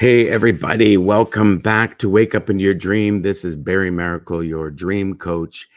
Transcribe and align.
Hey, 0.00 0.30
everybody, 0.30 0.96
welcome 0.96 1.58
back 1.58 1.98
to 1.98 2.08
Wake 2.08 2.34
Up 2.34 2.48
in 2.48 2.58
Your 2.58 2.72
Dream. 2.72 3.20
This 3.20 3.44
is 3.44 3.54
Barry 3.54 3.90
Maracle, 3.90 4.48
your 4.48 4.70
dream 4.70 5.14
coach. 5.14 5.68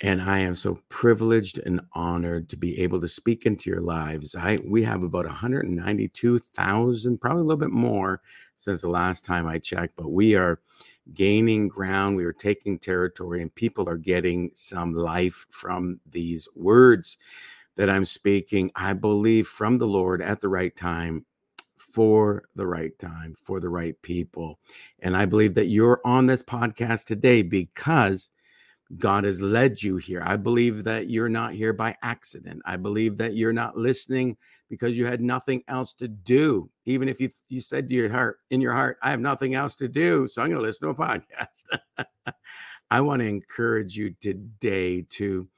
And 0.00 0.22
I 0.22 0.38
am 0.38 0.54
so 0.54 0.78
privileged 0.88 1.58
and 1.66 1.80
honored 1.92 2.48
to 2.50 2.56
be 2.56 2.78
able 2.80 3.00
to 3.00 3.08
speak 3.08 3.44
into 3.44 3.68
your 3.68 3.80
lives. 3.80 4.36
I 4.36 4.60
we 4.64 4.84
have 4.84 5.02
about 5.02 5.24
192,000, 5.24 7.18
probably 7.18 7.40
a 7.40 7.44
little 7.44 7.56
bit 7.56 7.72
more 7.72 8.22
since 8.54 8.82
the 8.82 8.88
last 8.88 9.24
time 9.24 9.48
I 9.48 9.58
checked, 9.58 9.96
but 9.96 10.12
we 10.12 10.36
are 10.36 10.60
gaining 11.12 11.66
ground. 11.66 12.16
We 12.16 12.24
are 12.24 12.32
taking 12.32 12.78
territory, 12.78 13.42
and 13.42 13.52
people 13.52 13.88
are 13.88 13.96
getting 13.96 14.52
some 14.54 14.94
life 14.94 15.44
from 15.50 15.98
these 16.08 16.46
words 16.54 17.18
that 17.74 17.90
I'm 17.90 18.04
speaking. 18.04 18.70
I 18.76 18.92
believe 18.92 19.48
from 19.48 19.78
the 19.78 19.88
Lord 19.88 20.22
at 20.22 20.40
the 20.40 20.48
right 20.48 20.76
time 20.76 21.26
for 21.96 22.42
the 22.54 22.66
right 22.66 22.98
time, 22.98 23.34
for 23.42 23.58
the 23.58 23.70
right 23.70 23.94
people. 24.02 24.58
And 24.98 25.16
I 25.16 25.24
believe 25.24 25.54
that 25.54 25.68
you're 25.68 26.02
on 26.04 26.26
this 26.26 26.42
podcast 26.42 27.06
today 27.06 27.40
because 27.40 28.30
God 28.98 29.24
has 29.24 29.40
led 29.40 29.82
you 29.82 29.96
here. 29.96 30.22
I 30.22 30.36
believe 30.36 30.84
that 30.84 31.08
you're 31.08 31.30
not 31.30 31.54
here 31.54 31.72
by 31.72 31.96
accident. 32.02 32.60
I 32.66 32.76
believe 32.76 33.16
that 33.16 33.34
you're 33.34 33.54
not 33.54 33.78
listening 33.78 34.36
because 34.68 34.98
you 34.98 35.06
had 35.06 35.22
nothing 35.22 35.62
else 35.68 35.94
to 35.94 36.06
do. 36.06 36.68
Even 36.84 37.08
if 37.08 37.18
you 37.18 37.30
you 37.48 37.62
said 37.62 37.88
to 37.88 37.94
your 37.94 38.12
heart 38.12 38.40
in 38.50 38.60
your 38.60 38.74
heart, 38.74 38.98
I 39.00 39.08
have 39.08 39.20
nothing 39.20 39.54
else 39.54 39.74
to 39.76 39.88
do, 39.88 40.28
so 40.28 40.42
I'm 40.42 40.50
going 40.50 40.60
to 40.60 40.66
listen 40.66 40.88
to 40.88 41.02
a 41.02 41.06
podcast. 42.04 42.04
I 42.90 43.00
want 43.00 43.20
to 43.20 43.26
encourage 43.26 43.96
you 43.96 44.14
today 44.20 45.00
to 45.12 45.48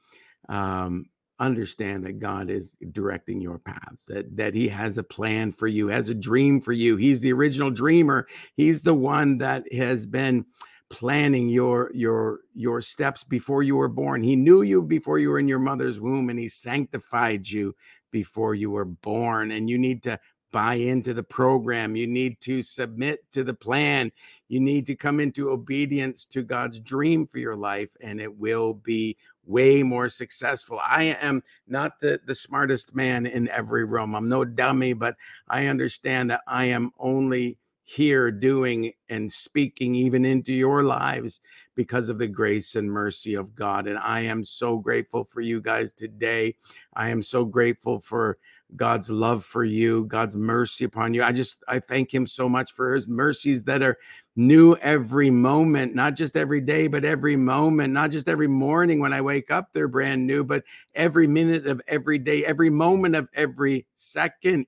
um, 0.47 1.07
understand 1.39 2.03
that 2.05 2.19
God 2.19 2.49
is 2.49 2.75
directing 2.91 3.41
your 3.41 3.59
paths, 3.59 4.05
that, 4.05 4.35
that 4.35 4.53
He 4.53 4.67
has 4.67 4.97
a 4.97 5.03
plan 5.03 5.51
for 5.51 5.67
you, 5.67 5.87
has 5.87 6.09
a 6.09 6.15
dream 6.15 6.61
for 6.61 6.73
you. 6.73 6.97
He's 6.97 7.19
the 7.19 7.33
original 7.33 7.71
dreamer. 7.71 8.27
He's 8.55 8.81
the 8.81 8.93
one 8.93 9.37
that 9.39 9.71
has 9.73 10.05
been 10.05 10.45
planning 10.89 11.49
your 11.49 11.91
your 11.93 12.39
your 12.55 12.81
steps 12.81 13.23
before 13.23 13.61
you 13.61 13.75
were 13.75 13.87
born. 13.87 14.23
He 14.23 14.35
knew 14.35 14.63
you 14.63 14.81
before 14.81 15.19
you 15.19 15.29
were 15.29 15.39
in 15.39 15.47
your 15.47 15.59
mother's 15.59 15.99
womb 15.99 16.29
and 16.29 16.39
he 16.39 16.49
sanctified 16.49 17.47
you 17.47 17.75
before 18.11 18.55
you 18.55 18.71
were 18.71 18.85
born 18.85 19.51
and 19.51 19.69
you 19.69 19.77
need 19.77 20.01
to 20.03 20.19
buy 20.51 20.75
into 20.75 21.13
the 21.13 21.23
program. 21.23 21.95
You 21.95 22.07
need 22.07 22.41
to 22.41 22.63
submit 22.63 23.19
to 23.33 23.43
the 23.43 23.53
plan. 23.53 24.11
You 24.47 24.59
need 24.59 24.85
to 24.87 24.95
come 24.95 25.19
into 25.19 25.51
obedience 25.51 26.25
to 26.27 26.41
God's 26.41 26.79
dream 26.79 27.27
for 27.27 27.37
your 27.37 27.55
life, 27.55 27.95
and 28.01 28.19
it 28.19 28.35
will 28.35 28.73
be 28.73 29.17
way 29.49 29.81
more 29.81 30.09
successful. 30.09 30.79
I 30.79 31.15
am 31.19 31.43
not 31.67 31.99
the, 31.99 32.21
the 32.25 32.35
smartest 32.35 32.95
man 32.95 33.25
in 33.25 33.49
every 33.49 33.83
room. 33.83 34.15
I'm 34.15 34.29
no 34.29 34.45
dummy, 34.45 34.93
but 34.93 35.15
I 35.47 35.65
understand 35.65 36.29
that 36.29 36.41
I 36.47 36.65
am 36.65 36.91
only 36.99 37.57
here 37.83 38.29
doing 38.29 38.93
and 39.09 39.31
speaking 39.31 39.95
even 39.95 40.23
into 40.23 40.53
your 40.53 40.83
lives 40.83 41.41
because 41.73 42.07
of 42.07 42.19
the 42.19 42.27
grace 42.27 42.75
and 42.75 42.89
mercy 42.89 43.33
of 43.33 43.55
God. 43.55 43.87
And 43.87 43.97
I 43.97 44.19
am 44.19 44.43
so 44.43 44.77
grateful 44.77 45.23
for 45.23 45.41
you 45.41 45.59
guys 45.59 45.91
today. 45.93 46.55
I 46.93 47.09
am 47.09 47.23
so 47.23 47.43
grateful 47.43 47.99
for 47.99 48.37
God's 48.75 49.09
love 49.09 49.43
for 49.43 49.63
you, 49.63 50.05
God's 50.05 50.35
mercy 50.35 50.85
upon 50.85 51.15
you. 51.15 51.23
I 51.23 51.31
just 51.31 51.63
I 51.67 51.79
thank 51.79 52.13
him 52.13 52.27
so 52.27 52.47
much 52.47 52.73
for 52.73 52.93
his 52.93 53.07
mercies 53.07 53.63
that 53.63 53.81
are 53.81 53.97
new 54.39 54.73
every 54.77 55.29
moment, 55.29 55.93
not 55.93 56.15
just 56.15 56.37
every 56.37 56.61
day, 56.61 56.87
but 56.87 57.03
every 57.03 57.35
moment, 57.35 57.93
not 57.93 58.09
just 58.09 58.29
every 58.29 58.47
morning 58.47 59.01
when 59.01 59.11
I 59.11 59.19
wake 59.19 59.51
up 59.51 59.73
they're 59.73 59.89
brand 59.89 60.25
new, 60.25 60.45
but 60.45 60.63
every 60.95 61.27
minute 61.27 61.67
of 61.67 61.81
every 61.89 62.17
day, 62.17 62.45
every 62.45 62.69
moment 62.69 63.15
of 63.15 63.27
every 63.33 63.85
second. 63.93 64.65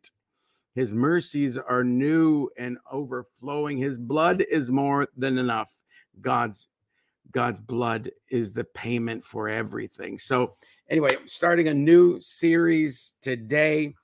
His 0.76 0.92
mercies 0.92 1.58
are 1.58 1.86
new 1.86 2.50
and 2.58 2.80
overflowing. 2.92 3.78
His 3.78 3.98
blood 3.98 4.44
is 4.52 4.70
more 4.70 5.08
than 5.16 5.38
enough. 5.38 5.74
God's 6.20 6.68
God's 7.32 7.60
blood 7.60 8.12
is 8.30 8.54
the 8.54 8.66
payment 8.66 9.24
for 9.24 9.48
everything. 9.48 10.18
So 10.18 10.56
anyway, 10.90 11.16
starting 11.26 11.70
a 11.70 11.74
new 11.74 12.20
series 12.20 13.14
today 13.22 13.96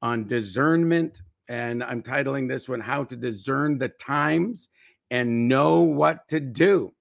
on 0.00 0.26
discernment. 0.26 1.20
And 1.50 1.84
I'm 1.84 2.02
titling 2.02 2.48
this 2.48 2.70
one 2.70 2.80
How 2.80 3.04
to 3.04 3.16
Discern 3.16 3.76
the 3.76 3.88
Times 3.88 4.70
and 5.10 5.48
Know 5.48 5.80
What 5.80 6.28
to 6.28 6.40
Do. 6.40 6.92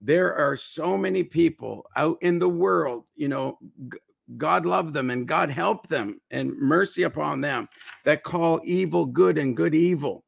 There 0.00 0.34
are 0.34 0.56
so 0.56 0.98
many 0.98 1.22
people 1.22 1.86
out 1.96 2.18
in 2.20 2.38
the 2.38 2.48
world, 2.48 3.04
you 3.16 3.28
know, 3.28 3.58
God 4.36 4.66
love 4.66 4.92
them 4.92 5.10
and 5.10 5.28
God 5.28 5.50
help 5.50 5.88
them 5.88 6.20
and 6.30 6.56
mercy 6.58 7.02
upon 7.02 7.40
them 7.40 7.68
that 8.04 8.22
call 8.22 8.60
evil 8.64 9.04
good 9.04 9.38
and 9.38 9.56
good 9.56 9.74
evil. 9.74 10.24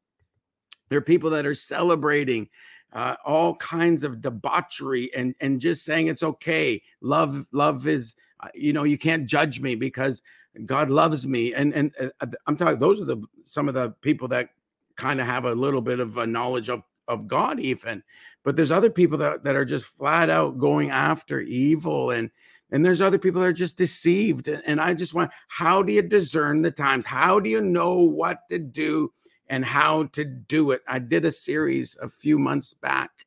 There 0.89 0.99
are 0.99 1.01
people 1.01 1.29
that 1.31 1.45
are 1.45 1.55
celebrating 1.55 2.49
uh, 2.93 3.15
all 3.25 3.55
kinds 3.55 4.03
of 4.03 4.21
debauchery 4.21 5.13
and 5.13 5.35
and 5.41 5.59
just 5.59 5.83
saying 5.83 6.07
it's 6.07 6.23
okay. 6.23 6.81
Love 7.01 7.45
love 7.51 7.87
is 7.87 8.15
uh, 8.39 8.47
you 8.53 8.71
know 8.71 8.83
you 8.83 8.97
can't 8.97 9.25
judge 9.25 9.59
me 9.59 9.75
because 9.75 10.21
God 10.65 10.89
loves 10.89 11.27
me 11.27 11.53
and 11.53 11.73
and 11.73 11.91
uh, 11.99 12.27
I'm 12.45 12.55
talking 12.55 12.79
those 12.79 13.01
are 13.01 13.05
the 13.05 13.21
some 13.43 13.67
of 13.67 13.73
the 13.73 13.91
people 14.01 14.27
that 14.29 14.49
kind 14.95 15.19
of 15.19 15.27
have 15.27 15.45
a 15.45 15.53
little 15.53 15.81
bit 15.81 15.99
of 15.99 16.17
a 16.17 16.25
knowledge 16.25 16.69
of 16.69 16.81
of 17.07 17.27
God 17.27 17.59
even 17.59 18.03
but 18.47 18.55
there's 18.55 18.71
other 18.71 18.89
people 18.89 19.17
that, 19.17 19.43
that 19.43 19.57
are 19.57 19.65
just 19.65 19.87
flat 19.87 20.29
out 20.29 20.57
going 20.57 20.89
after 20.89 21.41
evil 21.41 22.11
and 22.11 22.31
and 22.71 22.85
there's 22.85 23.01
other 23.01 23.17
people 23.17 23.41
that 23.41 23.47
are 23.47 23.53
just 23.53 23.77
deceived 23.77 24.47
and 24.47 24.79
I 24.79 24.93
just 24.93 25.13
want 25.13 25.31
how 25.47 25.83
do 25.83 25.91
you 25.91 26.01
discern 26.01 26.61
the 26.61 26.71
times? 26.71 27.05
How 27.05 27.39
do 27.39 27.49
you 27.49 27.61
know 27.61 27.95
what 27.95 28.47
to 28.49 28.59
do 28.59 29.11
and 29.47 29.63
how 29.63 30.03
to 30.13 30.23
do 30.23 30.71
it? 30.71 30.81
I 30.87 30.99
did 30.99 31.25
a 31.25 31.31
series 31.31 31.97
a 32.01 32.07
few 32.07 32.39
months 32.39 32.73
back 32.73 33.25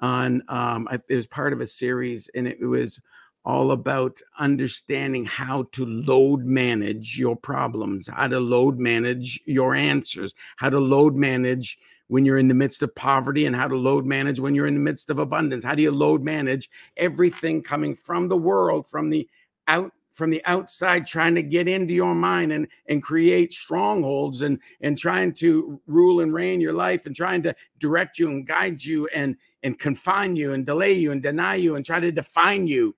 on 0.00 0.42
um 0.48 0.88
it 1.08 1.14
was 1.14 1.26
part 1.26 1.52
of 1.52 1.60
a 1.60 1.66
series 1.66 2.28
and 2.34 2.46
it 2.46 2.64
was 2.64 3.00
all 3.44 3.72
about 3.72 4.20
understanding 4.38 5.24
how 5.24 5.64
to 5.72 5.84
load 5.84 6.44
manage 6.44 7.18
your 7.18 7.36
problems, 7.36 8.06
how 8.08 8.26
to 8.26 8.40
load 8.40 8.78
manage 8.78 9.40
your 9.44 9.74
answers, 9.74 10.34
how 10.56 10.70
to 10.70 10.78
load 10.78 11.14
manage 11.14 11.78
when 12.08 12.24
you're 12.24 12.38
in 12.38 12.48
the 12.48 12.54
midst 12.54 12.82
of 12.82 12.94
poverty, 12.94 13.46
and 13.46 13.56
how 13.56 13.68
to 13.68 13.76
load 13.76 14.06
manage 14.06 14.40
when 14.40 14.54
you're 14.54 14.66
in 14.66 14.74
the 14.74 14.80
midst 14.80 15.10
of 15.10 15.18
abundance. 15.18 15.64
How 15.64 15.74
do 15.74 15.82
you 15.82 15.90
load 15.90 16.22
manage 16.22 16.70
everything 16.96 17.62
coming 17.62 17.94
from 17.94 18.28
the 18.28 18.36
world, 18.36 18.86
from 18.86 19.10
the 19.10 19.28
out 19.68 19.92
from 20.12 20.30
the 20.30 20.44
outside 20.44 21.06
trying 21.06 21.34
to 21.34 21.42
get 21.42 21.66
into 21.66 21.92
your 21.92 22.14
mind 22.14 22.52
and 22.52 22.68
and 22.88 23.02
create 23.02 23.52
strongholds 23.52 24.42
and 24.42 24.60
and 24.80 24.96
trying 24.96 25.32
to 25.34 25.80
rule 25.86 26.20
and 26.20 26.32
reign 26.32 26.60
your 26.60 26.72
life 26.72 27.06
and 27.06 27.16
trying 27.16 27.42
to 27.42 27.54
direct 27.78 28.18
you 28.18 28.30
and 28.30 28.46
guide 28.46 28.82
you 28.82 29.08
and 29.08 29.36
and 29.62 29.78
confine 29.78 30.36
you 30.36 30.52
and 30.52 30.64
delay 30.64 30.92
you 30.92 31.10
and 31.10 31.22
deny 31.22 31.56
you 31.56 31.74
and 31.74 31.84
try 31.84 31.98
to 31.98 32.12
define 32.12 32.66
you 32.66 32.94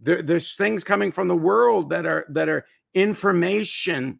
there, 0.00 0.22
there's 0.22 0.56
things 0.56 0.82
coming 0.82 1.12
from 1.12 1.28
the 1.28 1.36
world 1.36 1.90
that 1.90 2.06
are 2.06 2.24
that 2.30 2.48
are 2.48 2.64
information 2.94 4.18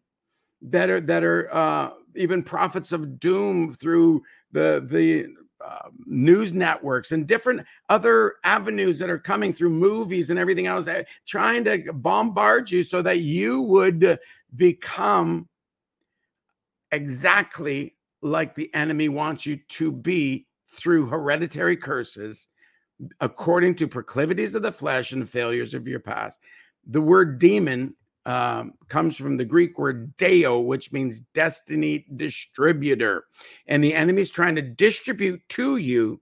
that 0.61 0.89
are 0.89 1.01
that 1.01 1.23
are 1.23 1.53
uh, 1.53 1.89
even 2.15 2.43
prophets 2.43 2.91
of 2.91 3.19
doom 3.19 3.73
through 3.73 4.23
the 4.51 4.83
the 4.85 5.27
uh, 5.65 5.89
news 6.05 6.53
networks 6.53 7.11
and 7.11 7.27
different 7.27 7.61
other 7.89 8.35
avenues 8.43 8.97
that 8.97 9.09
are 9.09 9.19
coming 9.19 9.53
through 9.53 9.69
movies 9.69 10.29
and 10.29 10.39
everything 10.39 10.65
else, 10.65 10.85
that, 10.85 11.07
trying 11.27 11.63
to 11.63 11.93
bombard 11.93 12.71
you 12.71 12.81
so 12.81 13.01
that 13.01 13.19
you 13.19 13.61
would 13.61 14.17
become 14.55 15.47
exactly 16.91 17.95
like 18.21 18.55
the 18.55 18.73
enemy 18.73 19.09
wants 19.09 19.45
you 19.45 19.57
to 19.69 19.91
be 19.91 20.47
through 20.67 21.07
hereditary 21.07 21.77
curses 21.77 22.47
according 23.19 23.75
to 23.75 23.87
proclivities 23.87 24.55
of 24.55 24.61
the 24.61 24.71
flesh 24.71 25.11
and 25.11 25.27
failures 25.27 25.73
of 25.73 25.87
your 25.87 25.99
past. 25.99 26.39
The 26.87 27.01
word 27.01 27.39
demon 27.39 27.95
um, 28.25 28.73
comes 28.87 29.17
from 29.17 29.37
the 29.37 29.45
Greek 29.45 29.77
word 29.79 30.15
deo, 30.17 30.59
which 30.59 30.91
means 30.91 31.21
destiny 31.33 32.05
distributor. 32.15 33.25
And 33.67 33.83
the 33.83 33.93
enemy 33.93 34.21
is 34.21 34.31
trying 34.31 34.55
to 34.55 34.61
distribute 34.61 35.41
to 35.49 35.77
you 35.77 36.21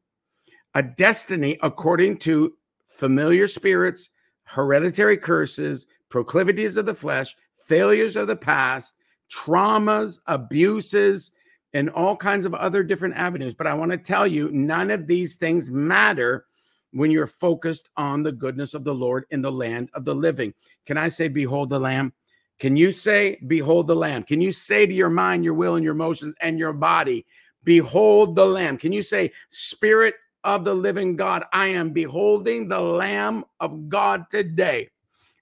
a 0.76 0.84
destiny 0.84 1.58
according 1.62 2.18
to 2.20 2.54
familiar 2.88 3.48
spirits, 3.48 4.10
hereditary 4.44 5.18
curses, 5.18 5.88
proclivities 6.10 6.78
of 6.78 6.86
the 6.86 6.94
flesh, 6.94 7.36
failures 7.56 8.16
of 8.16 8.28
the 8.28 8.36
past, 8.36 8.96
traumas, 9.32 10.20
abuses, 10.28 11.32
and 11.74 11.90
all 11.90 12.16
kinds 12.16 12.46
of 12.46 12.54
other 12.56 12.84
different 12.84 13.16
avenues. 13.16 13.54
But 13.54 13.68
I 13.68 13.74
want 13.74 13.92
to 13.92 13.98
tell 13.98 14.26
you, 14.26 14.50
none 14.52 14.90
of 14.90 15.06
these 15.06 15.36
things 15.36 15.70
matter 15.70 16.46
when 16.92 17.12
you're 17.12 17.28
focused 17.28 17.90
on 17.98 18.24
the 18.24 18.32
goodness 18.32 18.74
of 18.74 18.84
the 18.84 18.94
Lord 18.94 19.26
in 19.32 19.42
the 19.42 19.52
land 19.52 19.90
of 19.94 20.06
the 20.06 20.16
living. 20.16 20.54
Can 20.86 20.98
I 20.98 21.08
say, 21.08 21.28
Behold 21.28 21.70
the 21.70 21.80
Lamb? 21.80 22.14
Can 22.60 22.76
you 22.76 22.92
say, 22.92 23.38
Behold 23.48 23.88
the 23.88 23.96
Lamb? 23.96 24.24
Can 24.24 24.42
you 24.42 24.52
say 24.52 24.86
to 24.86 24.94
your 24.94 25.10
mind, 25.10 25.44
your 25.44 25.54
will, 25.54 25.76
and 25.76 25.84
your 25.84 25.94
emotions 25.94 26.34
and 26.42 26.60
your 26.60 26.74
body, 26.74 27.26
Behold 27.64 28.36
the 28.36 28.46
Lamb? 28.46 28.78
Can 28.78 28.92
you 28.92 29.02
say, 29.02 29.32
Spirit 29.50 30.16
of 30.44 30.66
the 30.66 30.74
living 30.74 31.16
God, 31.16 31.44
I 31.54 31.68
am 31.68 31.92
beholding 31.92 32.68
the 32.68 32.80
Lamb 32.80 33.44
of 33.60 33.90
God 33.90 34.26
today? 34.30 34.90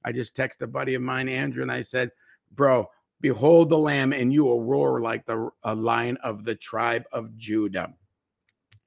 I 0.04 0.12
just 0.12 0.36
texted 0.36 0.62
a 0.62 0.68
buddy 0.68 0.96
of 0.96 1.02
mine, 1.02 1.30
Andrew, 1.30 1.64
and 1.64 1.72
I 1.72 1.82
said, 1.82 2.12
Bro, 2.56 2.90
behold 3.22 3.70
the 3.70 3.78
Lamb, 3.78 4.14
and 4.14 4.32
you 4.32 4.46
will 4.46 4.64
roar 4.64 5.02
like 5.02 5.26
the 5.26 5.50
lion 5.66 6.18
of 6.24 6.44
the 6.44 6.56
tribe 6.56 7.06
of 7.12 7.36
Judah. 7.36 7.94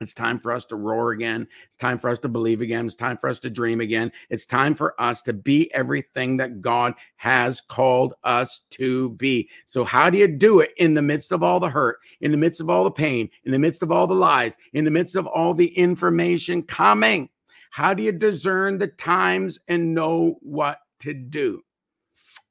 It's 0.01 0.15
time 0.15 0.39
for 0.39 0.51
us 0.51 0.65
to 0.67 0.77
roar 0.77 1.11
again. 1.11 1.47
It's 1.67 1.77
time 1.77 1.99
for 1.99 2.09
us 2.09 2.19
to 2.21 2.29
believe 2.29 2.63
again. 2.63 2.87
It's 2.87 2.95
time 2.95 3.19
for 3.19 3.29
us 3.29 3.39
to 3.41 3.51
dream 3.51 3.83
again. 3.83 4.11
It's 4.31 4.47
time 4.47 4.75
for 4.75 4.99
us 4.99 5.21
to 5.23 5.35
be 5.35 5.73
everything 5.75 6.39
that 6.39 6.63
God 6.63 6.95
has 7.17 7.61
called 7.61 8.15
us 8.25 8.63
to 8.71 9.11
be. 9.11 9.51
So, 9.67 9.85
how 9.85 10.09
do 10.09 10.17
you 10.17 10.27
do 10.27 10.61
it 10.61 10.73
in 10.79 10.95
the 10.95 11.03
midst 11.03 11.33
of 11.33 11.43
all 11.43 11.61
the 11.61 11.69
hurt, 11.69 11.99
in 12.23 12.31
the 12.31 12.39
midst 12.39 12.63
of 12.63 12.71
all 12.71 12.83
the 12.83 12.91
pain, 12.91 13.29
in 13.45 13.53
the 13.53 13.59
midst 13.59 13.83
of 13.83 13.93
all 13.93 14.07
the 14.07 14.15
lies, 14.15 14.57
in 14.73 14.87
the 14.87 14.91
midst 14.91 15.17
of 15.17 15.27
all 15.27 15.53
the 15.53 15.69
information 15.77 16.63
coming? 16.63 17.29
How 17.71 17.93
do 17.93 18.03
you 18.03 18.13
discern 18.13 18.79
the 18.79 18.87
times 18.87 19.59
and 19.69 19.95
know 19.95 20.39
what 20.41 20.79
to 21.01 21.13
do? 21.13 21.61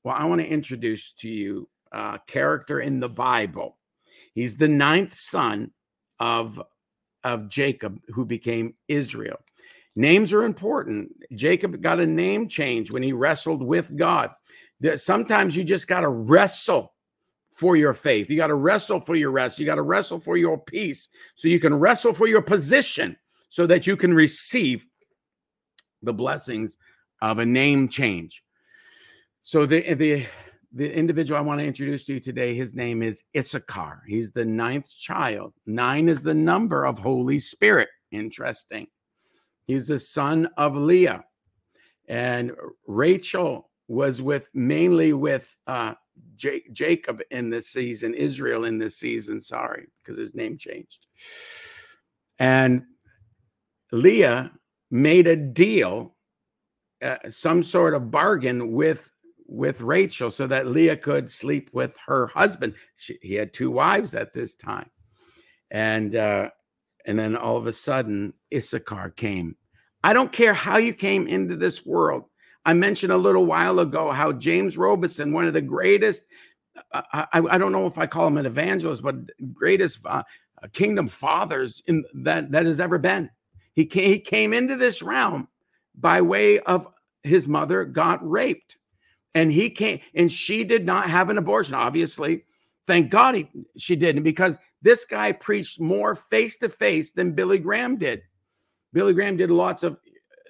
Well, 0.04 0.16
I 0.16 0.26
want 0.26 0.40
to 0.42 0.48
introduce 0.48 1.14
to 1.14 1.30
you 1.30 1.68
a 1.92 2.20
character 2.28 2.80
in 2.80 3.00
the 3.00 3.10
Bible. 3.10 3.78
He's 4.36 4.56
the 4.56 4.68
ninth 4.68 5.16
son 5.16 5.72
of 6.20 6.62
of 7.24 7.50
Jacob, 7.50 8.00
who 8.08 8.26
became 8.26 8.76
Israel. 8.88 9.40
Names 9.96 10.32
are 10.32 10.44
important. 10.44 11.12
Jacob 11.36 11.82
got 11.82 12.00
a 12.00 12.06
name 12.06 12.48
change 12.48 12.92
when 12.92 13.04
he 13.04 13.14
wrestled 13.14 13.62
with 13.62 13.96
God. 13.98 14.32
Sometimes 14.96 15.58
you 15.58 15.64
just 15.64 15.88
got 15.88 16.02
to 16.02 16.10
wrestle 16.10 16.94
for 17.54 17.76
your 17.76 17.94
faith. 17.94 18.30
You 18.30 18.38
got 18.38 18.48
to 18.48 18.56
wrestle 18.56 19.02
for 19.02 19.16
your 19.16 19.32
rest. 19.32 19.60
You 19.60 19.66
got 19.66 19.76
to 19.76 19.82
wrestle 19.82 20.20
for 20.20 20.38
your 20.38 20.58
peace. 20.58 21.10
So 21.36 21.50
you 21.50 21.60
can 21.60 21.76
wrestle 21.76 22.14
for 22.14 22.28
your 22.28 22.42
position 22.42 23.18
so 23.50 23.68
that 23.68 23.86
you 23.86 23.98
can 23.98 24.14
receive 24.14 24.86
the 26.02 26.14
blessings 26.14 26.78
of 27.22 27.40
a 27.40 27.46
name 27.46 27.90
change. 27.90 28.42
So 29.42 29.66
the 29.66 29.94
the 29.96 30.26
the 30.72 30.92
individual 30.92 31.38
I 31.38 31.42
want 31.42 31.60
to 31.60 31.66
introduce 31.66 32.06
to 32.06 32.14
you 32.14 32.20
today, 32.20 32.54
his 32.54 32.76
name 32.76 33.02
is 33.02 33.24
Issachar. 33.36 34.04
He's 34.08 34.32
the 34.32 34.46
ninth 34.46 34.90
child. 34.90 35.54
Nine 35.66 36.10
is 36.10 36.24
the 36.24 36.34
number 36.34 36.86
of 36.86 37.00
Holy 37.00 37.40
Spirit. 37.40 37.90
Interesting. 38.12 38.88
He's 39.66 39.88
the 39.88 40.00
son 40.00 40.50
of 40.58 40.76
Leah. 40.76 41.24
And 42.08 42.52
Rachel 42.88 43.70
was 43.88 44.22
with 44.22 44.50
mainly 44.54 45.14
with 45.14 45.56
uh, 45.68 45.94
J- 46.36 46.64
Jacob 46.72 47.22
in 47.32 47.50
this 47.50 47.70
season, 47.70 48.14
Israel 48.14 48.66
in 48.66 48.78
this 48.78 48.98
season. 48.98 49.42
Sorry, 49.42 49.88
because 49.98 50.18
his 50.18 50.36
name 50.36 50.58
changed. 50.58 51.08
And 52.38 52.84
Leah 53.92 54.52
made 54.92 55.28
a 55.28 55.36
deal, 55.36 56.16
uh, 57.04 57.18
some 57.30 57.64
sort 57.64 57.94
of 57.94 58.12
bargain 58.12 58.72
with 58.72 59.10
with 59.50 59.82
Rachel 59.82 60.30
so 60.30 60.46
that 60.48 60.68
Leah 60.68 60.96
could 60.96 61.30
sleep 61.30 61.70
with 61.74 61.98
her 62.06 62.28
husband. 62.28 62.76
She, 62.96 63.18
he 63.22 63.34
had 63.34 63.54
two 63.54 63.72
wives 63.72 64.14
at 64.16 64.34
this 64.34 64.56
time. 64.56 64.90
And 65.72 66.16
uh, 66.16 66.50
and 67.06 67.18
then 67.18 67.36
all 67.36 67.58
of 67.58 67.68
a 67.68 67.74
sudden 67.74 68.34
Issachar 68.54 69.12
came. 69.12 69.56
I 70.04 70.14
don't 70.14 70.32
care 70.32 70.54
how 70.54 70.78
you 70.78 70.94
came 70.94 71.28
into 71.28 71.56
this 71.56 71.86
world. 71.86 72.26
I 72.66 72.74
mentioned 72.74 73.12
a 73.12 73.18
little 73.18 73.46
while 73.46 73.80
ago 73.80 74.12
how 74.12 74.32
James 74.32 74.78
Robison, 74.78 75.34
one 75.34 75.48
of 75.48 75.54
the 75.54 75.62
greatest, 75.62 76.26
uh, 76.92 77.02
I, 77.12 77.42
I, 77.50 77.58
don't 77.58 77.72
know 77.72 77.88
if 77.88 77.98
I 77.98 78.06
call 78.06 78.28
him 78.28 78.38
an 78.38 78.46
evangelist, 78.46 79.02
but 79.02 79.16
greatest 79.54 80.00
uh, 80.06 80.24
kingdom 80.74 81.08
fathers 81.08 81.82
in 81.88 82.04
that 82.14 82.52
that 82.52 82.66
has 82.66 82.80
ever 82.80 82.98
been. 82.98 83.30
He 83.74 83.86
came, 83.86 84.10
he 84.10 84.20
came 84.20 84.54
into 84.54 84.76
this 84.76 85.02
realm 85.02 85.48
by 85.96 86.22
way 86.22 86.60
of 86.60 86.88
his 87.24 87.48
mother 87.48 87.86
got 87.86 88.28
raped 88.28 88.78
and 89.36 89.52
he 89.52 89.70
came 89.70 90.00
and 90.16 90.32
she 90.32 90.64
did 90.64 90.86
not 90.86 91.10
have 91.10 91.30
an 91.30 91.38
abortion 91.38 91.76
obviously. 91.76 92.44
Thank 92.88 93.10
god 93.12 93.36
he, 93.36 93.50
she 93.78 93.96
didn't 93.96 94.24
because 94.24 94.58
this 94.82 95.06
guy 95.06 95.32
preached 95.32 95.80
more 95.80 96.16
face 96.16 96.58
to 96.58 96.70
face 96.70 97.12
than 97.12 97.34
billy 97.34 97.60
graham 97.60 97.98
did. 97.98 98.22
Billy 98.94 99.14
graham 99.14 99.38
did 99.38 99.52
lots 99.52 99.84
of 99.84 99.94
uh, 99.94 99.98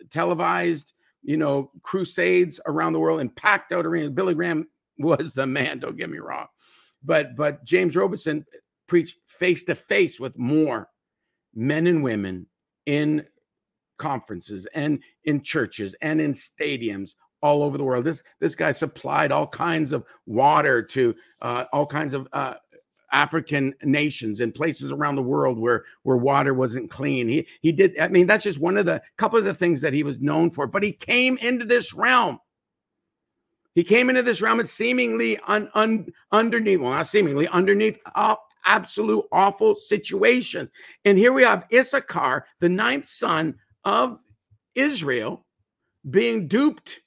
televised 0.10 0.94
you 1.22 1.38
know 1.38 1.72
crusades 1.82 2.60
around 2.66 2.94
the 2.94 3.00
world 3.00 3.22
and 3.22 3.36
packed 3.36 3.72
out 3.72 3.86
arenas. 3.86 4.12
Billy 4.12 4.34
graham 4.34 4.68
was 5.00 5.34
the 5.34 5.46
man 5.46 5.80
don't 5.80 5.98
get 5.98 6.10
me 6.10 6.20
wrong. 6.20 6.48
But 7.04 7.36
but 7.36 7.66
james 7.66 7.96
robison 7.96 8.46
preached 8.88 9.18
face 9.26 9.64
to 9.66 9.76
face 9.76 10.20
with 10.20 10.38
more 10.38 10.90
men 11.54 11.88
and 11.88 12.04
women 12.04 12.48
in 12.86 13.26
conferences 13.98 14.66
and 14.74 15.04
in 15.26 15.42
churches 15.42 15.94
and 16.02 16.20
in 16.20 16.32
stadiums 16.32 17.16
all 17.42 17.64
over 17.64 17.78
the 17.78 17.84
world. 17.84 18.06
This 18.06 18.24
this 18.40 18.56
guy 18.56 18.72
supplied 18.72 19.32
all 19.32 19.48
kinds 19.48 19.94
of 19.94 20.06
water 20.26 20.82
to 20.84 21.16
uh, 21.42 21.66
all 21.72 21.86
kinds 21.86 22.14
of 22.14 22.28
uh, 22.34 22.56
African 23.12 23.74
nations 23.84 24.40
and 24.42 24.54
places 24.54 24.92
around 24.92 25.16
the 25.16 25.22
world 25.22 25.58
where 25.58 25.86
where 26.04 26.18
water 26.18 26.54
wasn't 26.54 26.90
clean. 26.90 27.28
He 27.28 27.48
he 27.62 27.72
did. 27.72 27.98
I 28.00 28.08
mean, 28.08 28.28
that's 28.28 28.44
just 28.44 28.60
one 28.60 28.78
of 28.78 28.86
the 28.86 29.02
couple 29.18 29.40
of 29.40 29.46
the 29.46 29.54
things 29.54 29.82
that 29.82 29.94
he 29.94 30.04
was 30.04 30.20
known 30.22 30.52
for. 30.52 30.68
But 30.68 30.84
he 30.84 30.92
came 30.92 31.38
into 31.38 31.66
this 31.66 31.94
realm. 31.94 32.40
He 33.76 33.84
came 33.84 34.10
into 34.10 34.24
this 34.24 34.42
realm 34.42 34.60
and 34.60 34.68
seemingly 34.68 35.38
un, 35.48 35.70
un, 35.74 36.08
underneath, 36.32 36.80
well, 36.80 36.92
not 36.92 37.08
seemingly 37.08 37.48
underneath 37.48 38.00
uh, 38.16 38.36
absolute 38.66 39.26
awful 39.32 39.76
situation. 39.76 40.70
And 41.06 41.18
here 41.18 41.32
we 41.32 41.44
have 41.44 41.66
Issachar, 41.74 42.46
the 42.60 42.70
ninth 42.70 43.06
son 43.06 43.56
of 43.84 44.20
Israel, 44.76 45.46
being 46.10 46.48
duped 46.48 47.00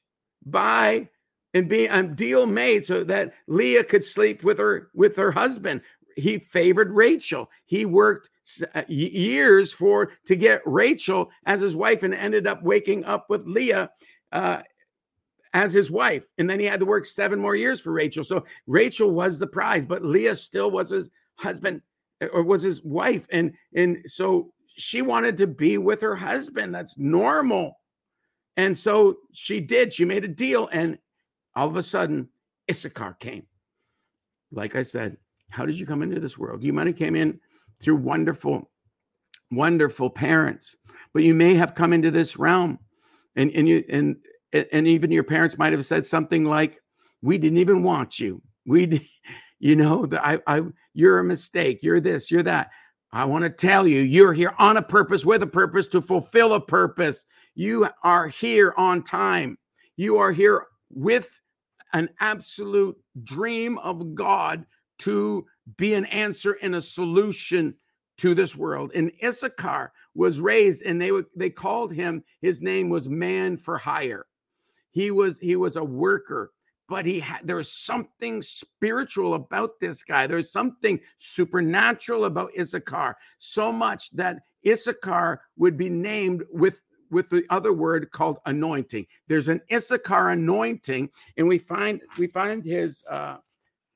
by 0.47 1.09
and 1.55 1.69
be 1.69 1.87
a 1.87 2.03
deal 2.03 2.47
made 2.47 2.85
so 2.85 3.05
that 3.05 3.35
Leah 3.47 3.85
could 3.85 4.05
sleep 4.05 4.43
with 4.43 4.59
her 4.59 4.91
with 4.95 5.17
her 5.17 5.31
husband. 5.31 5.83
He 6.17 6.39
favored 6.39 6.91
Rachel. 6.93 7.51
He 7.65 7.85
worked 7.85 8.29
uh, 8.75 8.83
years 8.89 9.73
for 9.73 10.13
to 10.27 10.37
get 10.37 10.63
Rachel 10.67 11.31
as 11.47 11.61
his 11.61 11.77
wife 11.77 12.03
and 12.03 12.15
ended 12.15 12.47
up 12.47 12.63
waking 12.63 13.05
up 13.05 13.31
with 13.31 13.47
Leah 13.47 13.91
uh, 14.33 14.63
as 15.55 15.73
his 15.73 15.91
wife. 15.91 16.27
And 16.39 16.49
then 16.49 16.61
he 16.61 16.67
had 16.67 16.81
to 16.81 16.87
work 16.87 17.07
seven 17.07 17.39
more 17.39 17.55
years 17.55 17.81
for 17.81 17.93
Rachel. 17.93 18.25
So 18.25 18.45
Rachel 18.67 19.11
was 19.11 19.39
the 19.39 19.47
prize, 19.47 19.87
but 19.87 20.05
Leah 20.05 20.35
still 20.35 20.71
was 20.71 20.91
his 20.91 21.11
husband 21.37 21.83
uh, 22.23 22.27
or 22.27 22.43
was 22.43 22.63
his 22.63 22.83
wife. 22.83 23.27
And 23.31 23.53
and 23.75 23.99
so 24.07 24.53
she 24.67 25.03
wanted 25.03 25.37
to 25.39 25.47
be 25.47 25.79
with 25.79 26.01
her 26.01 26.17
husband. 26.17 26.75
That's 26.75 26.99
normal. 26.99 27.79
And 28.57 28.77
so 28.77 29.17
she 29.33 29.61
did. 29.61 29.93
She 29.93 30.05
made 30.05 30.25
a 30.25 30.29
deal. 30.29 30.69
And 30.73 30.99
all 31.55 31.69
of 31.69 31.77
a 31.77 31.83
sudden, 31.83 32.29
Issachar 32.71 33.17
came. 33.19 33.47
Like 34.51 34.77
I 34.77 34.83
said, 34.83 35.17
how 35.51 35.67
did 35.67 35.79
you 35.79 35.87
come 35.87 36.03
into 36.03 36.21
this 36.21 36.39
world? 36.39 36.63
You 36.63 36.73
might 36.73 36.87
have 36.87 36.97
came 36.97 37.17
in 37.17 37.41
through 37.81 37.97
wonderful, 37.97 38.71
wonderful 39.51 40.11
parents, 40.11 40.77
but 41.13 41.23
you 41.23 41.35
may 41.35 41.55
have 41.55 41.75
come 41.75 41.93
into 41.93 42.11
this 42.11 42.37
realm 42.37 42.79
and, 43.37 43.51
and 43.53 43.69
you 43.69 43.85
and 43.89 44.17
and 44.53 44.87
even 44.87 45.11
your 45.11 45.25
parents 45.25 45.57
might 45.57 45.73
have 45.73 45.85
said 45.85 46.05
something 46.05 46.45
like, 46.45 46.79
We 47.23 47.39
didn't 47.39 47.59
even 47.59 47.83
want 47.83 48.21
you. 48.21 48.43
We 48.67 49.09
you 49.59 49.77
know, 49.77 50.07
the, 50.07 50.25
I, 50.25 50.39
I 50.47 50.63
you're 50.95 51.19
a 51.19 51.25
mistake, 51.25 51.81
you're 51.83 52.01
this, 52.01 52.31
you're 52.31 52.43
that. 52.43 52.71
I 53.13 53.27
want 53.27 53.45
to 53.45 53.51
tell 53.51 53.87
you, 53.87 54.01
you're 54.01 54.33
here 54.33 54.55
on 54.59 54.79
a 54.79 54.83
purpose, 54.83 55.25
with 55.25 55.43
a 55.43 55.47
purpose, 55.47 55.87
to 55.89 56.01
fulfill 56.01 56.55
a 56.55 56.61
purpose. 56.61 57.27
You 57.55 57.89
are 58.03 58.29
here 58.29 58.75
on 58.77 59.03
time. 59.03 59.59
You 59.97 60.19
are 60.19 60.33
here 60.33 60.67
with 60.91 61.39
an 61.93 62.09
absolute 62.21 62.97
dream 63.23 63.79
of 63.79 64.15
God 64.15 64.65
to 65.01 65.45
be 65.77 65.95
an 65.95 66.07
answer 66.07 66.57
and 66.63 66.75
a 66.75 66.83
solution 66.83 67.75
to 68.19 68.35
this 68.35 68.57
world. 68.57 68.93
And 68.95 69.13
Issachar 69.23 69.93
was 70.15 70.41
raised, 70.41 70.83
and 70.83 71.01
they 71.01 71.11
they 71.37 71.51
called 71.51 71.93
him. 71.93 72.25
His 72.41 72.63
name 72.63 72.89
was 72.89 73.09
man 73.09 73.57
for 73.57 73.79
hire. 73.79 74.27
He 74.91 75.11
was 75.11 75.39
he 75.39 75.57
was 75.57 75.77
a 75.77 75.85
worker 75.85 76.53
but 76.93 77.07
he 77.07 77.21
had 77.21 77.41
there's 77.45 77.73
something 77.73 78.43
spiritual 78.43 79.33
about 79.33 79.81
this 79.81 80.03
guy. 80.03 80.27
There's 80.27 80.53
something 80.53 81.01
supernatural 81.17 82.27
about 82.27 82.51
Issachar, 82.59 83.17
so 83.39 83.73
much 83.73 84.11
that 84.11 84.41
Issachar 84.67 85.41
would 85.57 85.79
be 85.79 85.89
named 85.89 86.43
with 86.51 86.83
with 87.13 87.29
the 87.29 87.45
other 87.51 87.73
word 87.73 88.11
called 88.11 88.39
anointing. 88.47 89.07
There's 89.29 89.49
an 89.49 89.61
Issachar 89.71 90.31
anointing, 90.31 91.11
and 91.37 91.47
we 91.47 91.59
find 91.59 92.01
we 92.19 92.27
find 92.27 92.65
his 92.65 93.05
uh, 93.09 93.37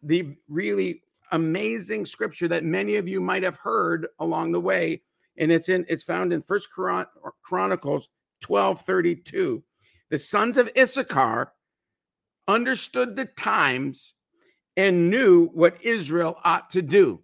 the 0.02 0.36
really 0.48 1.02
amazing 1.32 2.04
scripture 2.06 2.46
that 2.48 2.62
many 2.62 2.96
of 2.96 3.08
you 3.08 3.20
might 3.20 3.42
have 3.42 3.56
heard 3.56 4.06
along 4.20 4.52
the 4.52 4.60
way, 4.60 5.02
and 5.38 5.50
it's 5.50 5.68
in 5.68 5.84
it's 5.88 6.04
found 6.04 6.32
in 6.32 6.42
First 6.42 6.70
Chron- 6.70 7.06
Chronicles 7.42 8.08
twelve 8.40 8.82
thirty 8.82 9.16
two. 9.16 9.64
The 10.10 10.18
sons 10.18 10.56
of 10.56 10.70
Issachar 10.78 11.52
understood 12.46 13.16
the 13.16 13.24
times 13.24 14.14
and 14.76 15.10
knew 15.10 15.46
what 15.46 15.82
Israel 15.82 16.38
ought 16.44 16.70
to 16.70 16.82
do. 16.82 17.22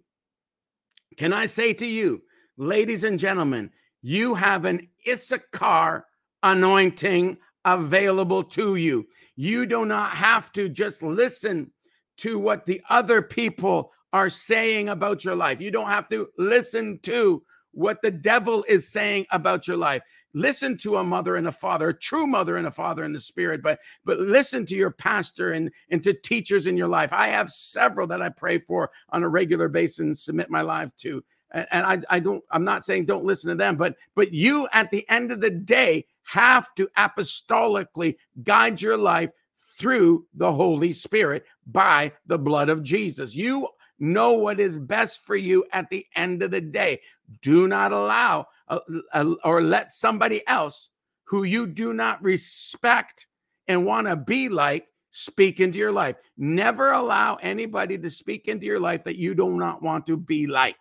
Can 1.17 1.31
I 1.31 1.45
say 1.45 1.71
to 1.73 1.85
you, 1.85 2.23
ladies 2.57 3.03
and 3.03 3.19
gentlemen, 3.19 3.69
you 4.03 4.35
have 4.35 4.65
an 4.65 4.87
Issachar 5.07 6.05
anointing 6.43 7.37
available 7.65 8.43
to 8.43 8.75
you. 8.75 9.07
You 9.37 9.65
do 9.65 9.85
not 9.85 10.11
have 10.11 10.51
to 10.51 10.69
just 10.69 11.01
listen 11.01 11.71
to 12.17 12.37
what 12.37 12.65
the 12.65 12.81
other 12.89 13.21
people 13.21 13.91
are 14.11 14.29
saying 14.29 14.89
about 14.89 15.23
your 15.23 15.35
life. 15.35 15.59
You 15.61 15.71
don't 15.71 15.87
have 15.87 16.09
to 16.09 16.27
listen 16.37 16.99
to 17.03 17.41
what 17.71 18.01
the 18.03 18.11
devil 18.11 18.63
is 18.67 18.91
saying 18.91 19.25
about 19.31 19.67
your 19.67 19.77
life. 19.77 20.03
Listen 20.35 20.77
to 20.79 20.97
a 20.97 21.03
mother 21.03 21.37
and 21.37 21.47
a 21.47 21.51
father, 21.51 21.89
a 21.89 21.97
true 21.97 22.27
mother 22.27 22.57
and 22.57 22.67
a 22.67 22.71
father 22.71 23.03
in 23.05 23.13
the 23.13 23.19
spirit, 23.19 23.61
but 23.63 23.79
but 24.03 24.19
listen 24.19 24.65
to 24.65 24.75
your 24.75 24.91
pastor 24.91 25.53
and, 25.53 25.71
and 25.89 26.03
to 26.03 26.13
teachers 26.13 26.67
in 26.67 26.75
your 26.75 26.87
life. 26.87 27.13
I 27.13 27.27
have 27.27 27.49
several 27.49 28.07
that 28.07 28.21
I 28.21 28.29
pray 28.29 28.57
for 28.57 28.91
on 29.09 29.23
a 29.23 29.29
regular 29.29 29.69
basis 29.69 29.99
and 29.99 30.17
submit 30.17 30.49
my 30.49 30.61
life 30.61 30.95
to. 30.97 31.23
And, 31.53 31.67
and 31.71 31.85
I, 31.85 32.15
I 32.15 32.19
don't, 32.19 32.43
I'm 32.51 32.63
not 32.63 32.83
saying 32.83 33.05
don't 33.05 33.25
listen 33.25 33.49
to 33.49 33.55
them, 33.55 33.75
but 33.75 33.95
but 34.15 34.33
you 34.33 34.67
at 34.73 34.91
the 34.91 35.07
end 35.09 35.31
of 35.31 35.41
the 35.41 35.49
day 35.49 36.05
have 36.23 36.73
to 36.75 36.87
apostolically 36.97 38.15
guide 38.43 38.81
your 38.81 38.97
life 38.97 39.31
through 39.77 40.25
the 40.35 40.51
Holy 40.51 40.93
Spirit 40.93 41.45
by 41.67 42.11
the 42.27 42.37
blood 42.37 42.69
of 42.69 42.83
Jesus. 42.83 43.35
You 43.35 43.67
know 43.99 44.33
what 44.33 44.59
is 44.59 44.77
best 44.77 45.25
for 45.25 45.35
you 45.35 45.65
at 45.71 45.89
the 45.89 46.05
end 46.15 46.43
of 46.43 46.51
the 46.51 46.61
day. 46.61 47.01
Do 47.41 47.67
not 47.67 47.91
allow 47.91 48.47
uh, 48.67 48.79
uh, 49.13 49.33
or 49.43 49.61
let 49.61 49.93
somebody 49.93 50.45
else 50.47 50.89
who 51.25 51.43
you 51.43 51.65
do 51.65 51.93
not 51.93 52.21
respect 52.21 53.27
and 53.67 53.85
want 53.85 54.07
to 54.07 54.15
be 54.15 54.49
like 54.49 54.87
speak 55.09 55.59
into 55.59 55.77
your 55.77 55.91
life. 55.91 56.17
Never 56.37 56.91
allow 56.91 57.35
anybody 57.35 57.97
to 57.99 58.09
speak 58.09 58.47
into 58.47 58.65
your 58.65 58.79
life 58.79 59.03
that 59.03 59.17
you 59.17 59.35
do 59.35 59.57
not 59.57 59.81
want 59.81 60.07
to 60.07 60.17
be 60.17 60.47
like. 60.47 60.75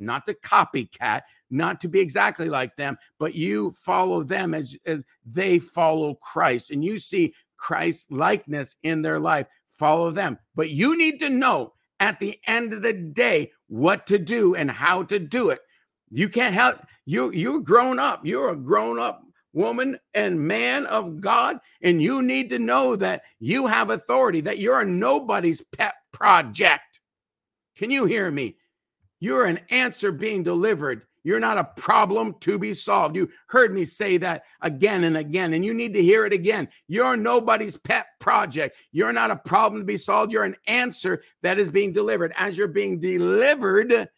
Not 0.00 0.26
to 0.26 0.34
copycat, 0.34 1.22
not 1.50 1.80
to 1.82 1.88
be 1.88 2.00
exactly 2.00 2.48
like 2.48 2.76
them, 2.76 2.96
but 3.18 3.34
you 3.34 3.72
follow 3.72 4.22
them 4.22 4.54
as, 4.54 4.76
as 4.86 5.04
they 5.24 5.58
follow 5.58 6.14
Christ 6.14 6.70
and 6.70 6.84
you 6.84 6.98
see 6.98 7.34
Christ 7.56 8.10
likeness 8.10 8.76
in 8.82 9.02
their 9.02 9.20
life. 9.20 9.46
Follow 9.68 10.10
them. 10.10 10.38
But 10.54 10.70
you 10.70 10.96
need 10.96 11.20
to 11.20 11.28
know 11.28 11.74
at 12.00 12.18
the 12.18 12.38
end 12.46 12.72
of 12.72 12.82
the 12.82 12.92
day 12.92 13.52
what 13.68 14.06
to 14.06 14.18
do 14.18 14.54
and 14.54 14.70
how 14.70 15.02
to 15.04 15.18
do 15.18 15.50
it. 15.50 15.60
You 16.10 16.28
can't 16.28 16.54
help 16.54 16.80
you 17.04 17.30
you're 17.32 17.60
grown 17.60 17.98
up. 17.98 18.24
You're 18.24 18.50
a 18.50 18.56
grown 18.56 18.98
up 18.98 19.22
woman 19.52 19.98
and 20.14 20.40
man 20.40 20.86
of 20.86 21.20
God 21.20 21.58
and 21.82 22.00
you 22.00 22.22
need 22.22 22.50
to 22.50 22.58
know 22.58 22.94
that 22.96 23.22
you 23.40 23.66
have 23.66 23.90
authority 23.90 24.40
that 24.42 24.58
you're 24.58 24.84
nobody's 24.84 25.62
pet 25.76 25.94
project. 26.12 27.00
Can 27.76 27.90
you 27.90 28.04
hear 28.04 28.30
me? 28.30 28.56
You're 29.20 29.44
an 29.44 29.60
answer 29.70 30.10
being 30.10 30.42
delivered 30.42 31.02
you're 31.22 31.40
not 31.40 31.58
a 31.58 31.64
problem 31.64 32.34
to 32.40 32.58
be 32.58 32.72
solved. 32.72 33.14
You 33.14 33.28
heard 33.48 33.74
me 33.74 33.84
say 33.84 34.16
that 34.18 34.44
again 34.62 35.04
and 35.04 35.16
again, 35.16 35.52
and 35.52 35.64
you 35.64 35.74
need 35.74 35.92
to 35.94 36.02
hear 36.02 36.24
it 36.24 36.32
again. 36.32 36.68
You're 36.88 37.16
nobody's 37.16 37.76
pet 37.76 38.06
project. 38.20 38.76
You're 38.92 39.12
not 39.12 39.30
a 39.30 39.36
problem 39.36 39.82
to 39.82 39.86
be 39.86 39.98
solved. 39.98 40.32
You're 40.32 40.44
an 40.44 40.56
answer 40.66 41.22
that 41.42 41.58
is 41.58 41.70
being 41.70 41.92
delivered. 41.92 42.32
As 42.36 42.56
you're 42.56 42.68
being 42.68 42.98
delivered 42.98 44.08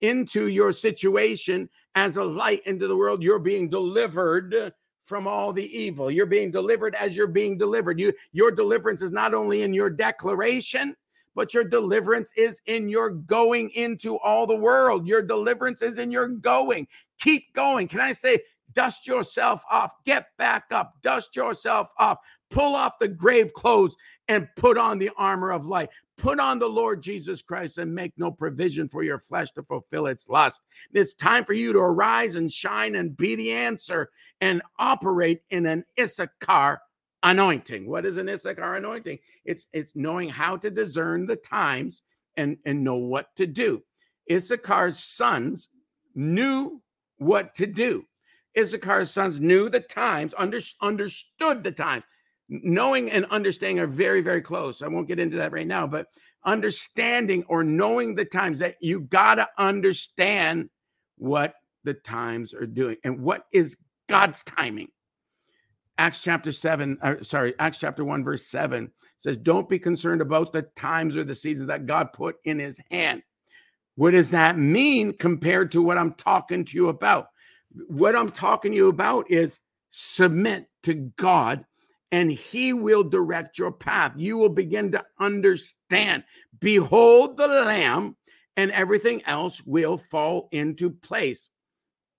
into 0.00 0.48
your 0.48 0.72
situation 0.72 1.68
as 1.94 2.16
a 2.16 2.24
light 2.24 2.62
into 2.66 2.86
the 2.86 2.96
world, 2.96 3.22
you're 3.22 3.38
being 3.38 3.68
delivered 3.68 4.72
from 5.04 5.26
all 5.26 5.52
the 5.52 5.66
evil. 5.76 6.10
You're 6.10 6.26
being 6.26 6.52
delivered 6.52 6.94
as 6.94 7.16
you're 7.16 7.26
being 7.26 7.58
delivered. 7.58 7.98
You, 7.98 8.12
your 8.30 8.52
deliverance 8.52 9.02
is 9.02 9.10
not 9.10 9.34
only 9.34 9.62
in 9.62 9.74
your 9.74 9.90
declaration, 9.90 10.94
but 11.34 11.54
your 11.54 11.64
deliverance 11.64 12.32
is 12.36 12.60
in 12.66 12.88
your 12.88 13.10
going 13.10 13.70
into 13.70 14.18
all 14.18 14.46
the 14.46 14.54
world. 14.54 15.06
Your 15.06 15.22
deliverance 15.22 15.82
is 15.82 15.98
in 15.98 16.10
your 16.10 16.28
going. 16.28 16.86
Keep 17.20 17.52
going. 17.54 17.88
Can 17.88 18.00
I 18.00 18.12
say, 18.12 18.40
dust 18.74 19.06
yourself 19.06 19.62
off, 19.70 19.92
get 20.04 20.26
back 20.38 20.64
up, 20.70 20.94
dust 21.02 21.36
yourself 21.36 21.90
off, 21.98 22.18
pull 22.50 22.74
off 22.74 22.98
the 22.98 23.08
grave 23.08 23.52
clothes 23.52 23.96
and 24.28 24.48
put 24.56 24.78
on 24.78 24.98
the 24.98 25.10
armor 25.16 25.50
of 25.50 25.66
light. 25.66 25.90
Put 26.16 26.38
on 26.38 26.58
the 26.58 26.68
Lord 26.68 27.02
Jesus 27.02 27.42
Christ 27.42 27.78
and 27.78 27.94
make 27.94 28.12
no 28.16 28.30
provision 28.30 28.86
for 28.86 29.02
your 29.02 29.18
flesh 29.18 29.50
to 29.52 29.62
fulfill 29.62 30.06
its 30.06 30.28
lust. 30.28 30.62
It's 30.92 31.14
time 31.14 31.44
for 31.44 31.52
you 31.52 31.72
to 31.72 31.78
arise 31.80 32.36
and 32.36 32.50
shine 32.50 32.94
and 32.94 33.16
be 33.16 33.34
the 33.34 33.52
answer 33.52 34.10
and 34.40 34.62
operate 34.78 35.42
in 35.50 35.66
an 35.66 35.84
Issachar 35.98 36.80
anointing. 37.22 37.88
What 37.88 38.04
is 38.04 38.16
an 38.16 38.28
Issachar 38.28 38.76
anointing? 38.76 39.18
It's 39.44 39.66
it's 39.72 39.96
knowing 39.96 40.28
how 40.28 40.56
to 40.56 40.70
discern 40.70 41.26
the 41.26 41.36
times 41.36 42.02
and 42.36 42.56
and 42.64 42.82
know 42.82 42.96
what 42.96 43.34
to 43.36 43.46
do. 43.46 43.82
Issachar's 44.30 44.98
sons 44.98 45.68
knew 46.14 46.80
what 47.18 47.54
to 47.56 47.66
do. 47.66 48.04
Issachar's 48.54 49.10
sons 49.10 49.40
knew 49.40 49.68
the 49.68 49.80
times, 49.80 50.34
under, 50.36 50.58
understood 50.80 51.64
the 51.64 51.72
times. 51.72 52.04
Knowing 52.48 53.10
and 53.10 53.24
understanding 53.26 53.80
are 53.80 53.86
very, 53.86 54.20
very 54.20 54.42
close. 54.42 54.82
I 54.82 54.88
won't 54.88 55.08
get 55.08 55.18
into 55.18 55.38
that 55.38 55.52
right 55.52 55.66
now, 55.66 55.86
but 55.86 56.08
understanding 56.44 57.44
or 57.48 57.64
knowing 57.64 58.14
the 58.14 58.24
times 58.24 58.58
that 58.58 58.76
you 58.80 59.00
got 59.00 59.36
to 59.36 59.48
understand 59.56 60.68
what 61.16 61.54
the 61.84 61.94
times 61.94 62.52
are 62.52 62.66
doing 62.66 62.96
and 63.04 63.20
what 63.20 63.46
is 63.52 63.76
God's 64.08 64.42
timing. 64.42 64.88
Acts 65.98 66.20
chapter 66.20 66.52
7, 66.52 66.98
uh, 67.02 67.14
sorry, 67.22 67.54
Acts 67.58 67.78
chapter 67.78 68.04
1, 68.04 68.24
verse 68.24 68.46
7 68.46 68.90
says, 69.18 69.36
Don't 69.36 69.68
be 69.68 69.78
concerned 69.78 70.20
about 70.20 70.52
the 70.52 70.62
times 70.62 71.16
or 71.16 71.24
the 71.24 71.34
seasons 71.34 71.68
that 71.68 71.86
God 71.86 72.12
put 72.12 72.36
in 72.44 72.58
his 72.58 72.78
hand. 72.90 73.22
What 73.94 74.12
does 74.12 74.30
that 74.30 74.58
mean 74.58 75.12
compared 75.16 75.72
to 75.72 75.82
what 75.82 75.98
I'm 75.98 76.14
talking 76.14 76.64
to 76.64 76.76
you 76.76 76.88
about? 76.88 77.28
What 77.88 78.16
I'm 78.16 78.30
talking 78.30 78.72
to 78.72 78.76
you 78.76 78.88
about 78.88 79.30
is 79.30 79.60
submit 79.90 80.66
to 80.84 80.94
God 81.16 81.64
and 82.10 82.30
he 82.30 82.72
will 82.72 83.02
direct 83.02 83.58
your 83.58 83.72
path. 83.72 84.12
You 84.16 84.38
will 84.38 84.50
begin 84.50 84.92
to 84.92 85.04
understand. 85.18 86.24
Behold 86.60 87.36
the 87.36 87.48
Lamb, 87.48 88.16
and 88.56 88.70
everything 88.70 89.22
else 89.24 89.62
will 89.64 89.96
fall 89.96 90.48
into 90.52 90.90
place. 90.90 91.48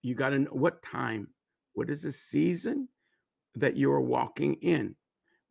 You 0.01 0.15
got 0.15 0.29
to 0.29 0.39
know 0.39 0.51
what 0.51 0.81
time, 0.81 1.27
what 1.73 1.89
is 1.89 2.01
the 2.01 2.11
season, 2.11 2.89
that 3.55 3.75
you 3.75 3.91
are 3.91 4.01
walking 4.01 4.55
in. 4.55 4.95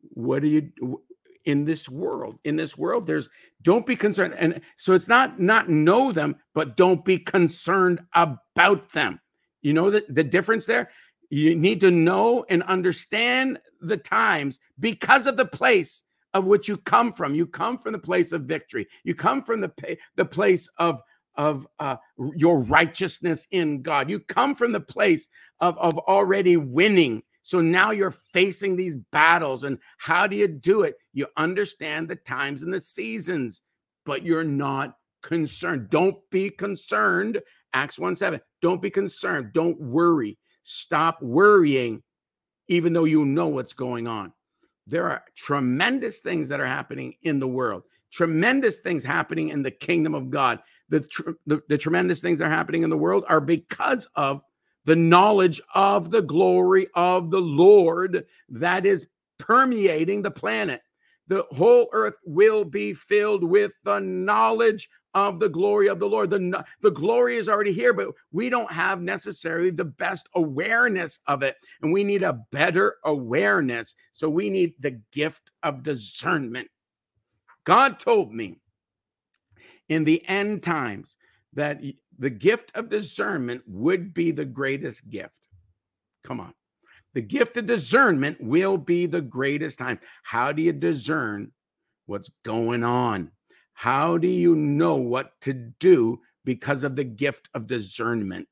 What 0.01 0.41
do 0.41 0.47
you 0.47 1.01
in 1.45 1.65
this 1.65 1.89
world? 1.89 2.37
In 2.43 2.55
this 2.55 2.77
world, 2.77 3.05
there's 3.05 3.29
don't 3.61 3.85
be 3.85 3.95
concerned. 3.95 4.35
And 4.37 4.61
so 4.77 4.93
it's 4.93 5.07
not 5.07 5.39
not 5.39 5.69
know 5.69 6.11
them, 6.11 6.35
but 6.53 6.77
don't 6.77 7.03
be 7.05 7.17
concerned 7.17 8.01
about 8.13 8.91
them. 8.91 9.19
You 9.61 9.73
know 9.73 9.89
the, 9.89 10.05
the 10.09 10.23
difference 10.23 10.65
there? 10.65 10.89
You 11.29 11.55
need 11.55 11.81
to 11.81 11.91
know 11.91 12.45
and 12.49 12.61
understand 12.63 13.59
the 13.81 13.97
times 13.97 14.59
because 14.79 15.25
of 15.25 15.37
the 15.37 15.45
place 15.45 16.03
of 16.33 16.45
which 16.45 16.67
you 16.67 16.77
come 16.77 17.13
from. 17.13 17.35
You 17.35 17.47
come 17.47 17.77
from 17.77 17.93
the 17.93 17.99
place 17.99 18.31
of 18.31 18.43
victory. 18.43 18.87
You 19.03 19.15
come 19.15 19.41
from 19.41 19.61
the, 19.61 19.97
the 20.15 20.25
place 20.25 20.67
of 20.77 21.01
of 21.35 21.67
uh, 21.79 21.95
your 22.35 22.59
righteousness 22.59 23.47
in 23.51 23.81
God. 23.81 24.09
You 24.09 24.19
come 24.19 24.53
from 24.53 24.71
the 24.71 24.79
place 24.79 25.27
of, 25.59 25.77
of 25.79 25.97
already 25.97 26.57
winning 26.57 27.23
so 27.43 27.59
now 27.59 27.91
you're 27.91 28.11
facing 28.11 28.75
these 28.75 28.95
battles. 28.95 29.65
And 29.65 29.77
how 29.97 30.25
do 30.27 30.35
you 30.35 30.47
do 30.47 30.83
it? 30.83 30.95
You 31.13 31.27
understand 31.37 32.07
the 32.07 32.15
times 32.15 32.63
and 32.63 32.73
the 32.73 32.79
seasons, 32.79 33.61
but 34.05 34.23
you're 34.23 34.45
not 34.45 34.95
concerned. 35.21 35.89
Don't 35.89 36.17
be 36.31 36.49
concerned. 36.49 37.41
Acts 37.73 37.99
1 37.99 38.15
7. 38.15 38.39
Don't 38.61 38.81
be 38.81 38.89
concerned. 38.89 39.51
Don't 39.53 39.79
worry. 39.79 40.37
Stop 40.63 41.21
worrying, 41.21 42.01
even 42.69 42.93
though 42.93 43.03
you 43.03 43.25
know 43.25 43.47
what's 43.47 43.73
going 43.73 44.07
on. 44.07 44.31
There 44.87 45.09
are 45.09 45.23
tremendous 45.35 46.19
things 46.19 46.47
that 46.49 46.61
are 46.61 46.65
happening 46.65 47.15
in 47.23 47.39
the 47.39 47.47
world, 47.47 47.83
tremendous 48.11 48.79
things 48.79 49.03
happening 49.03 49.49
in 49.49 49.63
the 49.63 49.71
kingdom 49.71 50.13
of 50.13 50.29
God. 50.29 50.59
The, 50.89 51.01
tr- 51.01 51.31
the, 51.45 51.61
the 51.67 51.77
tremendous 51.77 52.21
things 52.21 52.37
that 52.37 52.45
are 52.45 52.49
happening 52.49 52.83
in 52.83 52.89
the 52.89 52.97
world 52.97 53.25
are 53.27 53.41
because 53.41 54.07
of 54.15 54.43
the 54.85 54.95
knowledge 54.95 55.61
of 55.75 56.11
the 56.11 56.21
glory 56.21 56.87
of 56.95 57.31
the 57.31 57.41
Lord 57.41 58.25
that 58.49 58.85
is 58.85 59.07
permeating 59.39 60.21
the 60.21 60.31
planet. 60.31 60.81
The 61.27 61.45
whole 61.51 61.89
earth 61.93 62.17
will 62.25 62.65
be 62.65 62.93
filled 62.93 63.43
with 63.43 63.73
the 63.83 63.99
knowledge 63.99 64.89
of 65.13 65.39
the 65.39 65.49
glory 65.49 65.87
of 65.87 65.99
the 65.99 66.07
Lord. 66.07 66.29
The, 66.29 66.65
the 66.81 66.91
glory 66.91 67.37
is 67.37 67.47
already 67.47 67.71
here, 67.71 67.93
but 67.93 68.09
we 68.31 68.49
don't 68.49 68.71
have 68.71 69.01
necessarily 69.01 69.69
the 69.69 69.85
best 69.85 70.27
awareness 70.35 71.19
of 71.27 71.43
it. 71.43 71.55
And 71.81 71.93
we 71.93 72.03
need 72.03 72.23
a 72.23 72.39
better 72.51 72.97
awareness. 73.05 73.93
So 74.11 74.29
we 74.29 74.49
need 74.49 74.73
the 74.79 74.99
gift 75.11 75.51
of 75.61 75.83
discernment. 75.83 76.67
God 77.63 77.99
told 77.99 78.33
me 78.33 78.59
in 79.87 80.03
the 80.03 80.27
end 80.27 80.63
times 80.63 81.15
that 81.55 81.81
the 82.17 82.29
gift 82.29 82.71
of 82.75 82.89
discernment 82.89 83.63
would 83.67 84.13
be 84.13 84.31
the 84.31 84.45
greatest 84.45 85.09
gift. 85.09 85.39
Come 86.23 86.39
on. 86.39 86.53
The 87.13 87.21
gift 87.21 87.57
of 87.57 87.67
discernment 87.67 88.37
will 88.41 88.77
be 88.77 89.05
the 89.05 89.21
greatest 89.21 89.77
time. 89.77 89.99
How 90.23 90.51
do 90.51 90.61
you 90.61 90.73
discern 90.73 91.51
what's 92.05 92.29
going 92.43 92.83
on? 92.83 93.31
How 93.73 94.17
do 94.17 94.27
you 94.27 94.55
know 94.55 94.95
what 94.95 95.39
to 95.41 95.53
do 95.53 96.19
because 96.45 96.83
of 96.83 96.95
the 96.95 97.03
gift 97.03 97.49
of 97.53 97.67
discernment? 97.67 98.47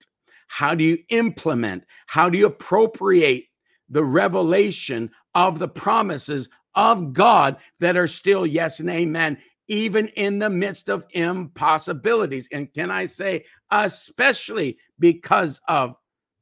How 0.47 0.75
do 0.75 0.83
you 0.83 0.99
implement? 1.09 1.85
How 2.07 2.29
do 2.29 2.37
you 2.37 2.45
appropriate 2.45 3.45
the 3.89 4.03
revelation 4.03 5.11
of 5.33 5.59
the 5.59 5.67
promises 5.67 6.49
of 6.75 7.13
God 7.13 7.57
that 7.79 7.97
are 7.97 8.07
still 8.07 8.45
yes 8.45 8.79
and 8.79 8.89
amen, 8.89 9.37
even 9.67 10.07
in 10.09 10.39
the 10.39 10.49
midst 10.49 10.89
of 10.89 11.05
impossibilities? 11.11 12.47
And 12.51 12.73
can 12.73 12.91
I 12.91 13.05
say, 13.05 13.45
especially 13.69 14.77
because 14.99 15.61
of 15.67 15.95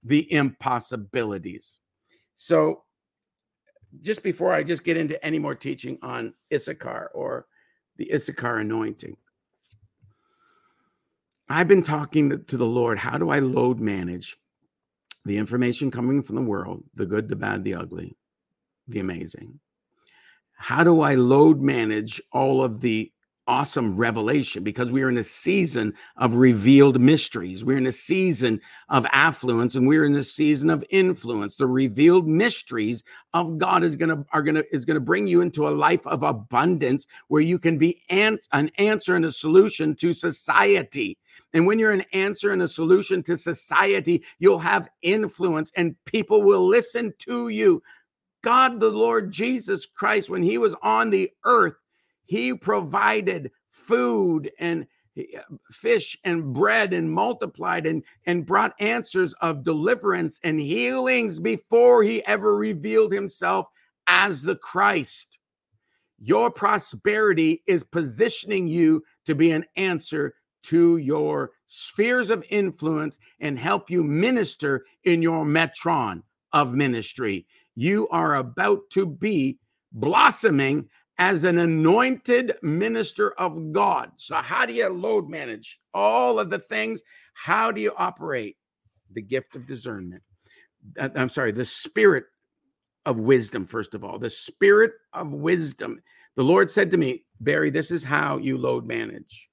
the 0.04 0.32
impossibilities? 0.32 1.80
So, 2.36 2.84
just 4.02 4.22
before 4.22 4.54
I 4.54 4.64
just 4.64 4.84
get 4.84 4.98
into 4.98 5.24
any 5.26 5.40
more 5.40 5.56
teaching 5.56 5.98
on 6.02 6.34
Issachar 6.54 7.12
or 7.14 7.48
the 7.98 8.14
Issachar 8.14 8.58
anointing, 8.58 9.18
I've 11.50 11.68
been 11.68 11.82
talking 11.82 12.44
to 12.46 12.58
the 12.58 12.66
Lord. 12.66 13.00
How 13.00 13.18
do 13.18 13.32
I 13.32 13.40
load 13.40 13.80
manage 13.80 14.38
the 15.26 15.38
information 15.38 15.90
coming 15.90 16.22
from 16.22 16.36
the 16.36 16.44
world, 16.44 16.84
the 16.94 17.08
good, 17.08 17.28
the 17.28 17.36
bad, 17.36 17.64
the 17.64 17.74
ugly, 17.74 18.16
the 18.88 19.00
amazing? 19.00 19.60
How 20.60 20.84
do 20.84 21.02
I 21.02 21.16
load 21.16 21.62
manage 21.62 22.22
all 22.32 22.64
of 22.64 22.82
the 22.82 23.12
awesome 23.50 23.98
revelation 23.98 24.64
because 24.64 24.92
we 24.92 25.02
are 25.02 25.10
in 25.10 25.18
a 25.18 25.24
season 25.24 25.92
of 26.18 26.36
revealed 26.36 27.02
mysteries. 27.02 27.66
We're 27.66 27.80
in 27.80 27.88
a 27.88 27.92
season 27.92 28.62
of 28.90 29.08
affluence 29.12 29.74
and 29.74 29.88
we're 29.88 30.06
in 30.06 30.16
a 30.16 30.24
season 30.24 30.70
of 30.70 30.84
influence. 30.92 31.56
The 31.56 31.66
revealed 31.66 32.28
mysteries 32.28 33.04
of 33.34 33.58
God 33.58 33.84
is 33.84 33.96
going 33.96 34.10
to 34.10 34.24
are 34.34 34.44
going 34.44 34.56
to 34.56 34.66
is 34.72 34.86
going 34.86 34.96
to 34.96 35.02
bring 35.02 35.26
you 35.26 35.42
into 35.42 35.68
a 35.68 35.72
life 35.72 36.06
of 36.06 36.22
abundance 36.22 37.08
where 37.28 37.42
you 37.42 37.58
can 37.58 37.80
be 37.80 38.04
an, 38.12 38.38
an 38.52 38.70
answer 38.78 39.16
and 39.16 39.26
a 39.26 39.32
solution 39.32 39.96
to 39.96 40.14
society. 40.14 41.18
And 41.54 41.66
when 41.66 41.80
you're 41.80 41.92
an 41.92 42.06
answer 42.14 42.52
and 42.52 42.62
a 42.62 42.68
solution 42.68 43.24
to 43.24 43.36
society, 43.36 44.24
you'll 44.38 44.60
have 44.60 44.90
influence 45.02 45.72
and 45.76 45.96
people 46.06 46.44
will 46.44 46.68
listen 46.68 47.14
to 47.20 47.50
you. 47.50 47.82
God, 48.42 48.80
the 48.80 48.90
Lord 48.90 49.32
Jesus 49.32 49.86
Christ, 49.86 50.30
when 50.30 50.44
he 50.44 50.58
was 50.58 50.76
on 50.82 51.10
the 51.10 51.32
earth, 51.44 51.76
he 52.26 52.54
provided 52.54 53.52
food 53.70 54.52
and 54.60 54.88
uh, 55.18 55.42
fish 55.72 56.18
and 56.24 56.54
bread 56.54 56.94
and 56.94 57.12
multiplied 57.12 57.86
and, 57.86 58.04
and 58.26 58.46
brought 58.46 58.80
answers 58.80 59.34
of 59.42 59.64
deliverance 59.64 60.40
and 60.44 60.60
healings 60.60 61.40
before 61.40 62.04
he 62.04 62.24
ever 62.26 62.56
revealed 62.56 63.12
himself 63.12 63.68
as 64.08 64.42
the 64.42 64.56
Christ. 64.56 65.40
Your 66.20 66.52
prosperity 66.52 67.64
is 67.66 67.84
positioning 67.84 68.68
you 68.68 69.04
to 69.26 69.36
be 69.36 69.52
an 69.52 69.66
answer 69.76 70.36
to 70.64 70.98
your 70.98 71.52
spheres 71.68 72.30
of 72.30 72.44
influence 72.50 73.18
and 73.40 73.58
help 73.58 73.90
you 73.90 74.04
minister 74.04 74.86
in 75.04 75.22
your 75.22 75.46
metron 75.46 76.22
of 76.52 76.74
ministry. 76.74 77.46
You 77.80 78.10
are 78.10 78.36
about 78.36 78.90
to 78.90 79.06
be 79.06 79.58
blossoming 79.94 80.90
as 81.18 81.46
an 81.46 81.60
anointed 81.60 82.56
minister 82.62 83.32
of 83.40 83.72
God. 83.72 84.12
So, 84.18 84.36
how 84.36 84.66
do 84.66 84.74
you 84.74 84.90
load 84.90 85.30
manage 85.30 85.80
all 85.94 86.40
of 86.40 86.50
the 86.50 86.60
things? 86.60 87.02
How 87.36 87.72
do 87.72 87.80
you 87.80 87.94
operate 87.98 88.58
the 89.14 89.22
gift 89.22 89.56
of 89.56 89.66
discernment? 89.66 90.22
Uh, 91.00 91.08
I'm 91.16 91.30
sorry, 91.30 91.54
the 91.54 91.64
spirit 91.64 92.26
of 93.06 93.18
wisdom, 93.18 93.64
first 93.64 93.96
of 93.96 94.04
all, 94.04 94.20
the 94.20 94.30
spirit 94.30 94.92
of 95.14 95.32
wisdom. 95.32 96.02
The 96.36 96.44
Lord 96.44 96.70
said 96.70 96.92
to 96.92 96.98
me, 96.98 97.24
Barry, 97.40 97.70
this 97.70 97.92
is 97.92 98.04
how 98.04 98.40
you 98.40 98.58
load 98.58 98.86
manage. 98.86 99.48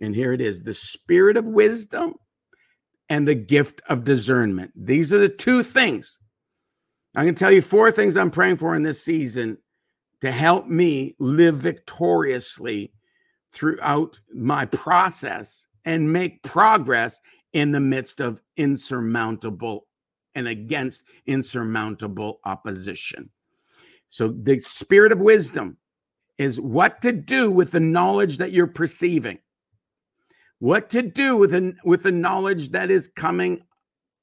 And 0.00 0.14
here 0.14 0.32
it 0.32 0.40
is 0.40 0.62
the 0.62 0.72
spirit 0.72 1.36
of 1.36 1.44
wisdom 1.44 2.14
and 3.10 3.28
the 3.28 3.34
gift 3.34 3.82
of 3.86 4.04
discernment. 4.04 4.72
These 4.74 5.12
are 5.12 5.18
the 5.18 5.28
two 5.28 5.62
things. 5.62 6.18
I 7.14 7.24
can 7.24 7.34
tell 7.34 7.50
you 7.50 7.62
four 7.62 7.90
things 7.90 8.16
I'm 8.16 8.30
praying 8.30 8.56
for 8.56 8.74
in 8.74 8.82
this 8.82 9.02
season 9.02 9.58
to 10.20 10.30
help 10.32 10.66
me 10.66 11.14
live 11.18 11.56
victoriously 11.56 12.92
throughout 13.52 14.20
my 14.34 14.66
process 14.66 15.66
and 15.84 16.12
make 16.12 16.42
progress 16.42 17.20
in 17.52 17.72
the 17.72 17.80
midst 17.80 18.20
of 18.20 18.42
insurmountable 18.56 19.86
and 20.34 20.48
against 20.48 21.04
insurmountable 21.26 22.40
opposition. 22.44 23.30
So, 24.08 24.34
the 24.42 24.58
spirit 24.58 25.12
of 25.12 25.20
wisdom 25.20 25.76
is 26.38 26.60
what 26.60 27.02
to 27.02 27.12
do 27.12 27.50
with 27.50 27.72
the 27.72 27.80
knowledge 27.80 28.38
that 28.38 28.52
you're 28.52 28.66
perceiving, 28.66 29.38
what 30.60 30.90
to 30.90 31.02
do 31.02 31.36
with, 31.36 31.50
the, 31.50 31.74
with 31.84 32.02
the 32.02 32.12
knowledge 32.12 32.70
that 32.70 32.90
is 32.90 33.08
coming 33.08 33.62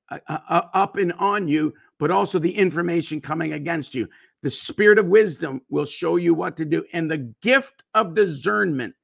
uh, 0.09 0.19
uh, 0.27 0.37
uh 0.49 0.61
up 0.73 0.97
and 0.97 1.13
on 1.13 1.47
you, 1.47 1.73
but 1.99 2.11
also 2.11 2.39
the 2.39 2.55
information 2.55 3.21
coming 3.21 3.53
against 3.53 3.95
you. 3.95 4.07
The 4.41 4.51
spirit 4.51 4.99
of 4.99 5.07
wisdom 5.07 5.61
will 5.69 5.85
show 5.85 6.17
you 6.17 6.33
what 6.33 6.57
to 6.57 6.65
do. 6.65 6.83
And 6.93 7.09
the 7.09 7.33
gift 7.41 7.83
of 7.93 8.15
discernment, 8.15 8.95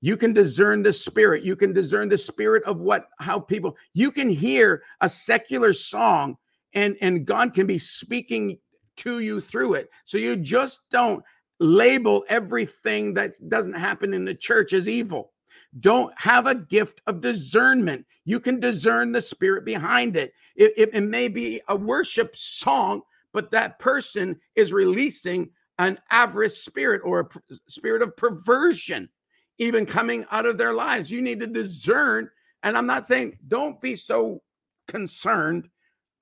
you 0.00 0.16
can 0.16 0.32
discern 0.32 0.82
the 0.82 0.92
spirit. 0.92 1.44
You 1.44 1.56
can 1.56 1.72
discern 1.72 2.08
the 2.08 2.18
spirit 2.18 2.62
of 2.64 2.78
what, 2.78 3.08
how 3.18 3.40
people, 3.40 3.76
you 3.92 4.10
can 4.10 4.30
hear 4.30 4.82
a 5.00 5.08
secular 5.08 5.72
song 5.72 6.36
and, 6.74 6.96
and 7.00 7.26
God 7.26 7.54
can 7.54 7.66
be 7.66 7.78
speaking 7.78 8.58
to 8.98 9.20
you 9.20 9.40
through 9.40 9.74
it. 9.74 9.90
So 10.04 10.18
you 10.18 10.36
just 10.36 10.80
don't 10.90 11.22
label 11.58 12.24
everything 12.28 13.14
that 13.14 13.32
doesn't 13.48 13.74
happen 13.74 14.14
in 14.14 14.24
the 14.24 14.34
church 14.34 14.72
as 14.72 14.88
evil. 14.88 15.32
Don't 15.80 16.12
have 16.16 16.46
a 16.46 16.54
gift 16.54 17.00
of 17.06 17.20
discernment. 17.20 18.06
You 18.24 18.40
can 18.40 18.60
discern 18.60 19.12
the 19.12 19.20
spirit 19.20 19.64
behind 19.64 20.16
it. 20.16 20.32
It, 20.54 20.72
it, 20.76 20.90
it 20.94 21.02
may 21.02 21.28
be 21.28 21.60
a 21.68 21.76
worship 21.76 22.34
song 22.36 23.02
but 23.36 23.50
that 23.50 23.78
person 23.78 24.40
is 24.54 24.72
releasing 24.72 25.50
an 25.78 25.98
avarice 26.10 26.56
spirit 26.64 27.02
or 27.04 27.20
a 27.50 27.54
spirit 27.68 28.00
of 28.00 28.16
perversion 28.16 29.10
even 29.58 29.84
coming 29.84 30.24
out 30.30 30.46
of 30.46 30.56
their 30.56 30.72
lives. 30.72 31.10
You 31.10 31.20
need 31.20 31.40
to 31.40 31.46
discern. 31.46 32.30
And 32.62 32.78
I'm 32.78 32.86
not 32.86 33.04
saying 33.04 33.36
don't 33.46 33.78
be 33.78 33.94
so 33.94 34.40
concerned 34.88 35.68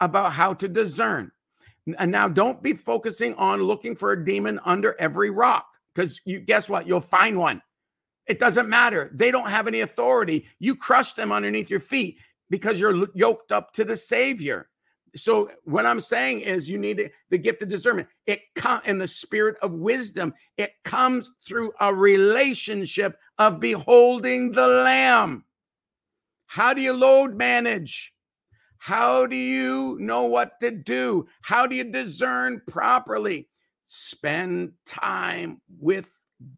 about 0.01 0.33
how 0.33 0.55
to 0.55 0.67
discern. 0.67 1.31
And 1.99 2.11
now 2.11 2.27
don't 2.27 2.61
be 2.61 2.73
focusing 2.73 3.35
on 3.35 3.63
looking 3.63 3.95
for 3.95 4.11
a 4.11 4.25
demon 4.25 4.59
under 4.65 5.01
every 5.01 5.31
rock 5.31 5.67
because 5.95 6.21
you 6.25 6.41
guess 6.41 6.69
what? 6.69 6.85
You'll 6.85 7.01
find 7.01 7.39
one. 7.39 7.63
It 8.27 8.39
doesn't 8.39 8.69
matter. 8.69 9.11
They 9.13 9.31
don't 9.31 9.51
have 9.51 9.67
any 9.69 9.81
authority. 9.81 10.47
You 10.59 10.77
crush 10.77 11.13
them 11.13 11.33
underneath 11.33 11.71
your 11.71 11.81
feet 11.81 12.19
because 12.51 12.81
you're 12.81 13.07
yoked 13.15 13.53
up 13.53 13.73
to 13.75 13.85
the 13.85 13.97
Savior. 13.97 14.69
So 15.17 15.51
what 15.65 15.87
I'm 15.87 16.01
saying 16.01 16.41
is 16.41 16.69
you 16.69 16.79
need 16.79 17.11
the 17.31 17.39
gift 17.39 17.63
of 17.63 17.69
discernment. 17.69 18.09
It 18.27 18.41
come 18.57 18.81
in 18.85 18.99
the 18.99 19.07
spirit 19.07 19.57
of 19.63 19.73
wisdom. 19.73 20.35
It 20.57 20.73
comes 20.85 21.31
through 21.47 21.73
a 21.81 21.95
relationship 21.95 23.17
of 23.39 23.61
beholding 23.61 24.53
the 24.53 24.67
lamb. 24.67 25.45
How 26.47 26.75
do 26.75 26.81
you 26.81 26.93
load 26.93 27.37
manage? 27.37 28.13
How 28.79 29.27
do 29.27 29.37
you 29.37 29.97
know 30.01 30.25
what 30.25 30.61
to 30.61 30.71
do? 30.71 31.27
How 31.43 31.67
do 31.67 31.77
you 31.77 31.85
discern 31.85 32.61
properly? 32.69 33.49
Spend 33.85 34.73
time 34.85 35.61
with 35.79 36.13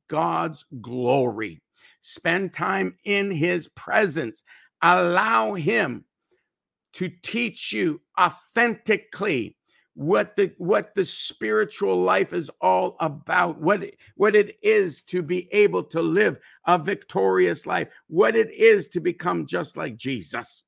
God's 0.09 0.64
glory. 0.81 1.62
Spend 2.01 2.53
time 2.53 2.96
in 3.05 3.31
his 3.31 3.68
presence. 3.68 4.42
Allow 4.83 5.55
him 5.55 6.05
to 6.94 7.11
teach 7.22 7.72
you 7.72 8.01
authentically 8.18 9.57
what 9.96 10.37
the 10.37 10.53
what 10.59 10.94
the 10.94 11.05
spiritual 11.05 12.03
life 12.03 12.35
is 12.35 12.51
all 12.61 12.96
about 13.01 13.59
what 13.59 13.83
what 14.14 14.37
it 14.37 14.59
is 14.62 15.01
to 15.01 15.22
be 15.22 15.49
able 15.53 15.83
to 15.83 16.03
live 16.03 16.38
a 16.66 16.79
victorious 16.79 17.66
life 17.66 17.88
what 18.07 18.37
it 18.37 18.51
is 18.51 18.88
to 18.88 19.01
become 19.01 19.46
just 19.46 19.75
like 19.79 19.96
Jesus 19.96 20.64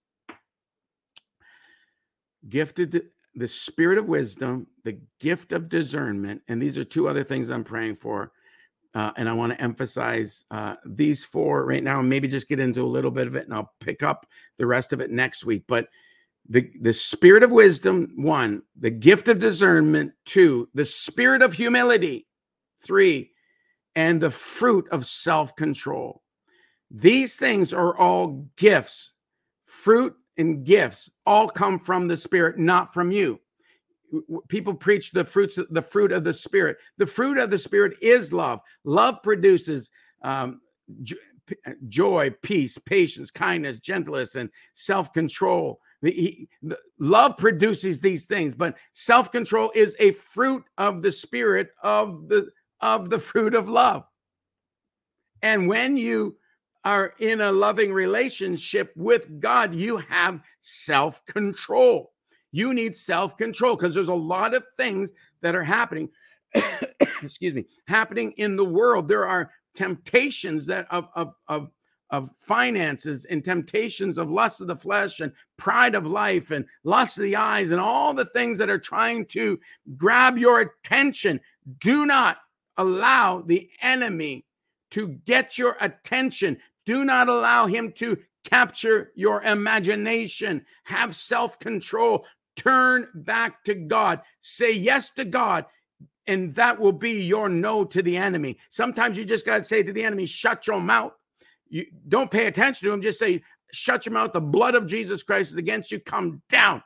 gifted 2.49 3.03
the 3.35 3.49
spirit 3.49 3.99
of 3.99 4.07
wisdom 4.07 4.67
the 4.85 4.99
gift 5.21 5.53
of 5.53 5.69
discernment 5.69 6.41
and 6.49 6.61
these 6.61 6.79
are 6.79 6.85
two 6.85 7.07
other 7.07 7.23
things 7.23 7.51
I'm 7.51 7.65
praying 7.65 7.97
for 7.97 8.33
uh, 8.99 9.13
and 9.17 9.29
I 9.29 9.33
want 9.33 9.53
to 9.53 9.63
emphasize 9.63 10.45
uh, 10.51 10.75
these 10.85 11.25
four 11.25 11.65
right 11.65 11.85
now 11.85 12.01
and 12.01 12.09
maybe 12.09 12.27
just 12.27 12.49
get 12.49 12.59
into 12.59 12.83
a 12.83 12.87
little 12.87 13.13
bit 13.13 13.29
of 13.29 13.37
it 13.37 13.45
and 13.45 13.55
I'll 13.55 13.73
pick 13.81 14.03
up 14.03 14.27
the 14.57 14.67
rest 14.67 14.93
of 14.93 15.01
it 15.01 15.11
next 15.11 15.45
week 15.45 15.63
but 15.69 15.89
the, 16.49 16.71
the 16.81 16.95
spirit 16.95 17.43
of 17.43 17.51
wisdom, 17.51 18.13
one, 18.17 18.63
the 18.79 18.91
gift 18.91 19.29
of 19.29 19.39
discernment, 19.39 20.13
two, 20.25 20.69
the 20.75 20.85
spirit 20.85 21.43
of 21.43 21.53
humility, 21.53 22.27
three, 22.83 23.33
and 23.95 24.21
the 24.21 24.31
fruit 24.31 24.89
of 24.91 25.05
self 25.05 25.55
control. 25.57 26.23
These 26.91 27.37
things 27.37 27.75
are 27.75 27.97
all 27.99 28.49
gifts. 28.57 29.11
Fruit 29.67 30.15
and 30.39 30.65
gifts 30.65 31.11
all 31.27 31.49
come 31.49 31.79
from 31.79 32.09
the 32.09 32.17
spirit, 32.17 32.59
not 32.59 32.95
from 32.95 33.11
you. 33.13 33.39
People 34.49 34.75
preach 34.75 35.11
the 35.13 35.25
fruits 35.25 35.59
the 35.71 35.83
fruit 35.83 36.13
of 36.13 36.25
the 36.25 36.35
spirit. 36.35 36.79
The 36.97 37.07
fruit 37.07 37.39
of 37.39 37.51
the 37.51 37.59
spirit 37.59 37.97
is 38.01 38.33
love. 38.33 38.61
Love 38.85 39.23
produces 39.23 39.91
um, 40.23 40.61
joy 41.89 42.31
peace 42.43 42.79
patience 42.79 43.31
kindness 43.31 43.79
gentleness 43.79 44.35
and 44.35 44.51
self-control. 44.75 45.81
The, 46.03 46.49
the, 46.63 46.79
love 46.99 47.37
produces 47.37 48.01
these 48.01 48.25
things 48.25 48.55
but 48.55 48.77
self-control 48.93 49.73
is 49.75 49.97
a 49.99 50.13
fruit 50.13 50.65
of 50.77 51.03
the 51.03 51.11
spirit 51.11 51.71
of 51.83 52.29
the 52.29 52.51
of 52.81 53.11
the 53.11 53.19
fruit 53.19 53.55
of 53.55 53.69
love. 53.69 54.05
And 55.43 55.69
when 55.69 55.97
you 55.97 56.37
are 56.85 57.15
in 57.19 57.41
a 57.41 57.53
loving 57.53 57.93
relationship 57.93 58.93
with 58.95 59.41
god 59.41 59.75
you 59.75 59.97
have 59.97 60.41
self-control 60.61 62.13
you 62.53 62.75
need 62.75 62.95
self 62.95 63.37
control 63.37 63.77
because 63.77 63.95
there's 63.95 64.09
a 64.09 64.15
lot 64.15 64.55
of 64.55 64.67
things 64.77 65.13
that 65.43 65.55
are 65.55 65.65
happening. 65.65 66.09
excuse 67.23 67.55
me, 67.55 67.67
happening 67.87 68.33
in 68.33 68.57
the 68.57 68.65
world. 68.65 69.09
There 69.09 69.27
are 69.27 69.51
temptations 69.75 70.67
that 70.67 70.87
of 70.91 71.09
of 71.15 71.35
of 71.49 71.71
of 72.11 72.31
finances 72.39 73.27
and 73.27 73.45
temptations 73.45 74.17
of 74.17 74.31
lust 74.31 74.61
of 74.61 74.67
the 74.67 74.77
flesh 74.77 75.21
and 75.21 75.33
pride 75.59 75.95
of 75.95 76.07
life 76.07 76.51
and 76.51 76.65
lust 76.85 77.19
of 77.19 77.25
the 77.25 77.37
eyes 77.37 77.71
and 77.71 77.81
all 77.81 78.15
the 78.15 78.25
things 78.25 78.57
that 78.59 78.71
are 78.71 78.79
trying 78.79 79.27
to 79.27 79.61
grab 79.97 80.39
your 80.39 80.61
attention. 80.61 81.39
Do 81.81 82.07
not 82.07 82.39
allow 82.79 83.43
the 83.43 83.69
enemy 83.83 84.47
to 84.93 85.09
get 85.27 85.59
your 85.59 85.77
attention. 85.81 86.57
Do 86.87 87.05
not 87.05 87.29
allow 87.29 87.67
him 87.67 87.93
to 87.97 88.17
capture 88.45 89.13
your 89.15 89.43
imagination. 89.43 90.65
Have 90.85 91.15
self 91.15 91.59
control. 91.59 92.25
Turn 92.59 93.07
back 93.15 93.63
to 93.65 93.75
God. 93.75 94.21
Say 94.41 94.73
yes 94.73 95.11
to 95.11 95.25
God, 95.25 95.65
and 96.27 96.53
that 96.57 96.79
will 96.79 96.93
be 96.93 97.23
your 97.23 97.49
no 97.49 97.85
to 97.85 98.03
the 98.03 98.17
enemy. 98.17 98.59
Sometimes 98.69 99.17
you 99.17 99.25
just 99.25 99.47
got 99.47 99.59
to 99.59 99.65
say 99.65 99.83
to 99.83 99.93
the 99.93 100.03
enemy, 100.03 100.27
shut 100.27 100.67
your 100.67 100.81
mouth. 100.81 101.13
You 101.69 101.87
don't 102.09 102.31
pay 102.31 102.47
attention 102.47 102.89
to 102.89 102.93
him. 102.93 103.01
Just 103.01 103.21
say, 103.21 103.43
shut 103.73 104.07
your 104.07 104.13
mouth. 104.13 104.33
The 104.33 104.41
blood 104.41 104.75
of 104.75 104.87
Jesus 104.87 105.23
Christ 105.23 105.53
is 105.53 105.57
against 105.57 105.93
you. 105.93 106.01
Come 106.01 106.43
down. 106.49 106.83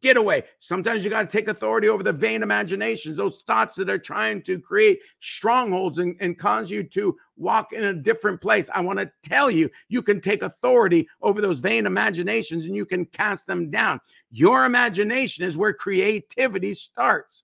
Get 0.00 0.16
away. 0.16 0.44
Sometimes 0.60 1.04
you 1.04 1.10
got 1.10 1.28
to 1.28 1.36
take 1.36 1.48
authority 1.48 1.88
over 1.88 2.04
the 2.04 2.12
vain 2.12 2.42
imaginations, 2.42 3.16
those 3.16 3.42
thoughts 3.46 3.74
that 3.76 3.90
are 3.90 3.98
trying 3.98 4.42
to 4.42 4.60
create 4.60 5.00
strongholds 5.18 5.98
and, 5.98 6.14
and 6.20 6.38
cause 6.38 6.70
you 6.70 6.84
to 6.84 7.16
walk 7.36 7.72
in 7.72 7.84
a 7.84 7.92
different 7.92 8.40
place. 8.40 8.70
I 8.72 8.80
want 8.80 9.00
to 9.00 9.10
tell 9.22 9.50
you, 9.50 9.68
you 9.88 10.02
can 10.02 10.20
take 10.20 10.42
authority 10.42 11.08
over 11.20 11.40
those 11.40 11.58
vain 11.58 11.86
imaginations 11.86 12.66
and 12.66 12.76
you 12.76 12.86
can 12.86 13.06
cast 13.06 13.48
them 13.48 13.70
down. 13.70 14.00
Your 14.30 14.66
imagination 14.66 15.44
is 15.44 15.56
where 15.56 15.72
creativity 15.72 16.74
starts. 16.74 17.42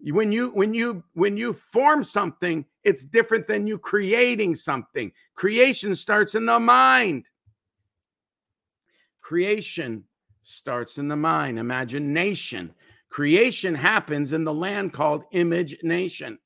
When 0.00 0.32
you 0.32 0.50
when 0.50 0.74
you 0.74 1.02
when 1.14 1.36
you 1.36 1.52
form 1.52 2.04
something, 2.04 2.66
it's 2.82 3.04
different 3.04 3.46
than 3.46 3.66
you 3.66 3.78
creating 3.78 4.54
something. 4.54 5.12
Creation 5.34 5.94
starts 5.94 6.34
in 6.34 6.46
the 6.46 6.60
mind. 6.60 7.24
Creation 9.22 10.04
starts 10.44 10.98
in 10.98 11.08
the 11.08 11.16
mind, 11.16 11.58
imagination. 11.58 12.72
Creation 13.08 13.74
happens 13.74 14.32
in 14.32 14.44
the 14.44 14.54
land 14.54 14.92
called 14.92 15.24
image 15.32 15.76
nation. 15.82 16.38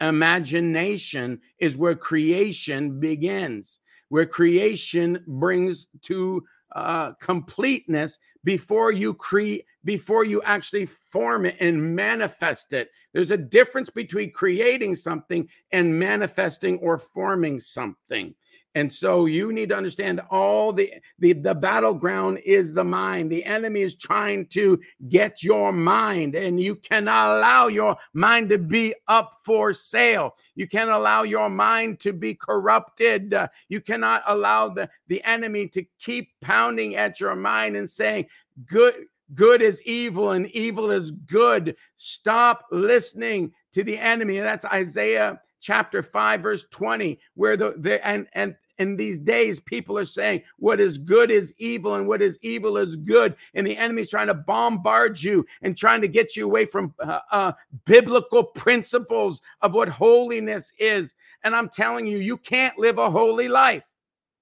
Imagination 0.00 1.40
is 1.58 1.76
where 1.76 1.94
creation 1.94 2.98
begins, 2.98 3.80
where 4.08 4.26
creation 4.26 5.22
brings 5.26 5.86
to 6.02 6.42
uh, 6.74 7.12
completeness 7.20 8.18
before 8.44 8.90
you 8.90 9.14
create 9.14 9.64
before 9.84 10.24
you 10.24 10.40
actually 10.42 10.86
form 10.86 11.44
it 11.44 11.56
and 11.60 11.94
manifest 11.94 12.72
it 12.72 12.88
there's 13.12 13.30
a 13.30 13.36
difference 13.36 13.90
between 13.90 14.32
creating 14.32 14.94
something 14.94 15.46
and 15.72 15.98
manifesting 15.98 16.78
or 16.78 16.96
forming 16.96 17.58
something 17.58 18.34
and 18.74 18.90
so 18.90 19.26
you 19.26 19.52
need 19.52 19.68
to 19.68 19.76
understand 19.76 20.20
all 20.30 20.72
the, 20.72 20.94
the 21.18 21.34
the 21.34 21.54
battleground 21.54 22.38
is 22.44 22.72
the 22.72 22.84
mind. 22.84 23.30
The 23.30 23.44
enemy 23.44 23.82
is 23.82 23.94
trying 23.94 24.46
to 24.46 24.80
get 25.08 25.42
your 25.42 25.72
mind, 25.72 26.34
and 26.34 26.58
you 26.58 26.76
cannot 26.76 27.36
allow 27.36 27.66
your 27.66 27.96
mind 28.14 28.48
to 28.48 28.58
be 28.58 28.94
up 29.08 29.38
for 29.44 29.74
sale. 29.74 30.36
You 30.54 30.66
can't 30.66 30.90
allow 30.90 31.22
your 31.22 31.50
mind 31.50 32.00
to 32.00 32.14
be 32.14 32.34
corrupted. 32.34 33.34
You 33.68 33.80
cannot 33.82 34.22
allow 34.26 34.70
the, 34.70 34.88
the 35.06 35.22
enemy 35.24 35.68
to 35.68 35.84
keep 35.98 36.30
pounding 36.40 36.96
at 36.96 37.20
your 37.20 37.36
mind 37.36 37.76
and 37.76 37.88
saying, 37.88 38.26
Good, 38.64 38.94
good 39.34 39.60
is 39.60 39.82
evil 39.82 40.30
and 40.30 40.46
evil 40.48 40.90
is 40.90 41.10
good. 41.10 41.76
Stop 41.98 42.66
listening 42.70 43.52
to 43.72 43.84
the 43.84 43.98
enemy. 43.98 44.38
And 44.38 44.46
that's 44.46 44.64
Isaiah 44.64 45.40
chapter 45.62 46.02
5 46.02 46.40
verse 46.42 46.66
20 46.70 47.18
where 47.34 47.56
the, 47.56 47.74
the 47.78 48.04
and 48.04 48.26
and 48.34 48.56
in 48.78 48.96
these 48.96 49.20
days, 49.20 49.60
people 49.60 49.98
are 49.98 50.04
saying 50.04 50.42
what 50.58 50.80
is 50.80 50.98
good 50.98 51.30
is 51.30 51.54
evil 51.58 51.94
and 51.94 52.06
what 52.08 52.22
is 52.22 52.38
evil 52.42 52.76
is 52.76 52.96
good. 52.96 53.36
And 53.54 53.66
the 53.66 53.76
enemy's 53.76 54.10
trying 54.10 54.28
to 54.28 54.34
bombard 54.34 55.22
you 55.22 55.46
and 55.62 55.76
trying 55.76 56.00
to 56.00 56.08
get 56.08 56.36
you 56.36 56.44
away 56.44 56.64
from 56.66 56.94
uh, 57.00 57.20
uh, 57.30 57.52
biblical 57.84 58.44
principles 58.44 59.40
of 59.60 59.74
what 59.74 59.88
holiness 59.88 60.72
is. 60.78 61.14
And 61.44 61.54
I'm 61.54 61.68
telling 61.68 62.06
you, 62.06 62.18
you 62.18 62.36
can't 62.36 62.78
live 62.78 62.98
a 62.98 63.10
holy 63.10 63.48
life. 63.48 63.94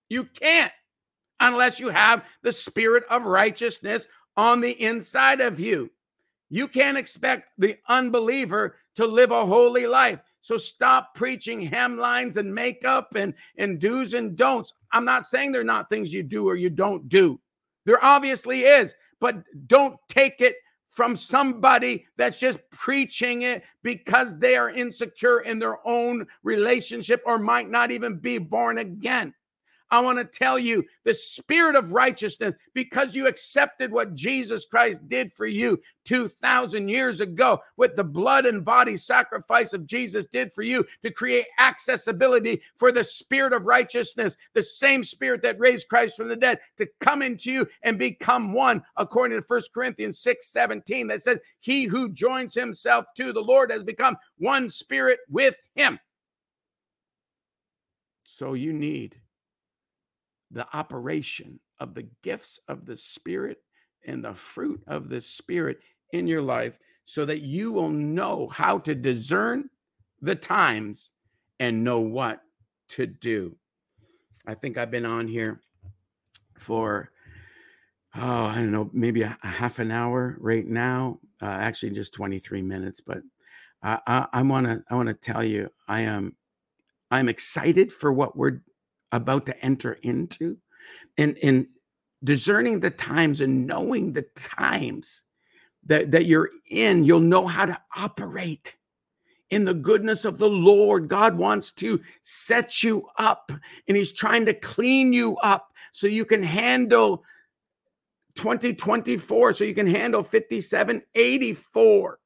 You 0.09 0.25
can't 0.25 0.73
unless 1.40 1.81
you 1.81 1.88
have 1.88 2.29
the 2.43 2.53
spirit 2.53 3.05
of 3.11 3.25
righteousness 3.25 4.07
on 4.37 4.61
the 4.61 4.81
inside 4.83 5.40
of 5.40 5.59
you. 5.59 5.90
You 6.51 6.69
can't 6.69 6.99
expect 6.99 7.49
the 7.59 7.79
unbeliever 7.88 8.77
to 8.97 9.07
live 9.07 9.31
a 9.31 9.47
holy 9.47 9.87
life. 9.87 10.21
So 10.40 10.57
stop 10.57 11.14
preaching 11.14 11.68
hemlines 11.68 12.37
and 12.37 12.55
makeup 12.55 13.14
and, 13.14 13.35
and 13.57 13.79
do's 13.79 14.14
and 14.14 14.37
don'ts. 14.37 14.72
I'm 14.92 15.05
not 15.05 15.26
saying 15.26 15.53
they're 15.53 15.64
not 15.64 15.88
things 15.88 16.12
you 16.12 16.22
do 16.22 16.48
or 16.48 16.57
you 16.57 16.70
don't 16.70 17.09
do. 17.09 17.40
There 17.85 18.03
obviously 18.05 18.62
is, 18.62 18.94
but 19.20 19.37
don't 19.66 19.96
take 20.09 20.40
it 20.40 20.57
from 20.88 21.14
somebody 21.14 22.07
that's 22.16 22.38
just 22.38 22.59
preaching 22.70 23.42
it 23.42 23.62
because 23.83 24.37
they 24.38 24.57
are 24.57 24.70
insecure 24.70 25.40
in 25.40 25.59
their 25.59 25.87
own 25.87 26.26
relationship 26.42 27.22
or 27.26 27.38
might 27.38 27.70
not 27.70 27.90
even 27.90 28.18
be 28.18 28.38
born 28.38 28.79
again. 28.79 29.33
I 29.90 30.00
want 30.00 30.18
to 30.18 30.24
tell 30.24 30.59
you 30.59 30.85
the 31.05 31.14
spirit 31.14 31.74
of 31.74 31.92
righteousness 31.92 32.55
because 32.74 33.14
you 33.14 33.26
accepted 33.26 33.90
what 33.90 34.14
Jesus 34.14 34.64
Christ 34.64 35.09
did 35.09 35.33
for 35.33 35.46
you 35.46 35.81
2,000 36.05 36.88
years 36.88 37.20
ago, 37.20 37.61
with 37.76 37.96
the 37.96 38.05
blood 38.05 38.46
and 38.46 38.64
body 38.64 38.96
sacrifice 38.96 39.72
of 39.72 39.87
Jesus 39.87 40.26
did 40.26 40.53
for 40.53 40.62
you 40.62 40.85
to 41.03 41.11
create 41.11 41.46
accessibility 41.59 42.61
for 42.76 42.92
the 42.92 43.03
spirit 43.03 43.53
of 43.53 43.66
righteousness, 43.66 44.37
the 44.55 44.62
same 44.62 45.03
spirit 45.03 45.42
that 45.42 45.59
raised 45.59 45.88
Christ 45.88 46.16
from 46.16 46.29
the 46.29 46.37
dead, 46.37 46.61
to 46.79 46.87
come 47.00 47.22
into 47.22 47.50
you 47.50 47.68
and 47.83 47.98
become 47.98 48.53
one, 48.53 48.83
according 48.96 49.40
to 49.40 49.44
1 49.46 49.61
Corinthians 49.74 50.20
6 50.20 50.50
17, 50.50 51.09
that 51.09 51.20
says, 51.20 51.38
He 51.61 51.85
who 51.85 52.11
joins 52.11 52.55
himself 52.55 53.07
to 53.16 53.33
the 53.33 53.40
Lord 53.40 53.70
has 53.70 53.83
become 53.83 54.16
one 54.38 54.68
spirit 54.68 55.18
with 55.29 55.57
him. 55.74 55.98
So 58.22 58.55
you 58.55 58.72
need 58.72 59.16
the 60.51 60.67
operation 60.77 61.61
of 61.79 61.95
the 61.95 62.09
gifts 62.23 62.59
of 62.69 62.87
the 62.87 62.97
Spirit 62.97 63.59
and 64.07 64.25
the 64.25 64.35
fruit 64.35 64.83
of 64.87 65.09
the 65.09 65.21
Spirit 65.21 65.81
in 66.13 66.27
your 66.27 66.43
life 66.43 66.79
so 67.05 67.25
that 67.25 67.41
you 67.41 67.73
will 67.73 67.89
know 67.91 68.49
how 68.49 68.79
to 68.79 68.95
discern 68.95 69.69
the 70.21 70.35
times 70.35 71.11
and 71.59 71.85
know 71.85 72.01
what 72.01 72.41
to 72.89 73.07
do. 73.07 73.57
I 74.47 74.55
think 74.55 74.79
I've 74.79 74.91
been 74.91 75.07
on 75.07 75.29
here 75.29 75.61
for, 76.57 77.11
oh, 78.17 78.45
I 78.45 78.55
don't 78.57 78.73
know, 78.73 78.91
maybe 78.93 79.23
a, 79.23 79.37
a 79.43 79.49
half 79.49 79.79
an 79.79 79.91
hour 79.91 80.37
right 80.41 80.67
now. 80.67 81.19
Uh, 81.43 81.47
actually, 81.47 81.91
just 81.91 82.15
23 82.15 82.63
minutes, 82.63 83.01
but 83.01 83.23
I, 83.83 84.27
I 84.33 84.43
want 84.43 84.67
to 84.67 84.83
I 84.91 84.95
want 84.95 85.09
to 85.09 85.15
tell 85.15 85.43
you 85.43 85.71
I 85.89 86.01
am 86.01 86.37
I'm 87.11 87.29
excited 87.29 87.93
for 87.93 88.13
what 88.13 88.37
we're 88.37 88.61
about 89.12 89.46
to 89.46 89.64
enter 89.64 89.94
into 90.03 90.57
and 91.18 91.38
and 91.42 91.66
discerning 92.23 92.81
the 92.81 92.90
times 92.90 93.40
and 93.40 93.66
knowing 93.66 94.12
the 94.12 94.27
times 94.35 95.25
that, 95.87 96.11
that 96.11 96.27
you're 96.27 96.51
in, 96.68 97.05
you'll 97.05 97.20
know 97.20 97.46
how 97.46 97.66
to 97.66 97.79
operate 97.96 98.77
in 99.51 99.64
the 99.64 99.75
goodness 99.75 100.25
of 100.25 100.38
the 100.38 100.49
Lord. 100.49 101.09
God 101.09 101.37
wants 101.37 101.73
to 101.75 102.01
set 102.23 102.83
you 102.83 103.07
up 103.18 103.51
and 103.88 103.96
He's 103.96 104.12
trying 104.12 104.46
to 104.46 104.55
clean 104.55 105.12
you 105.12 105.37
up 105.38 105.73
so 105.92 106.07
you 106.07 106.25
can 106.25 106.42
handle 106.42 107.25
2024, 108.37 109.55
so 109.55 109.64
you 109.64 109.75
can 109.75 109.87
handle 109.87 110.23
5784. 110.23 112.18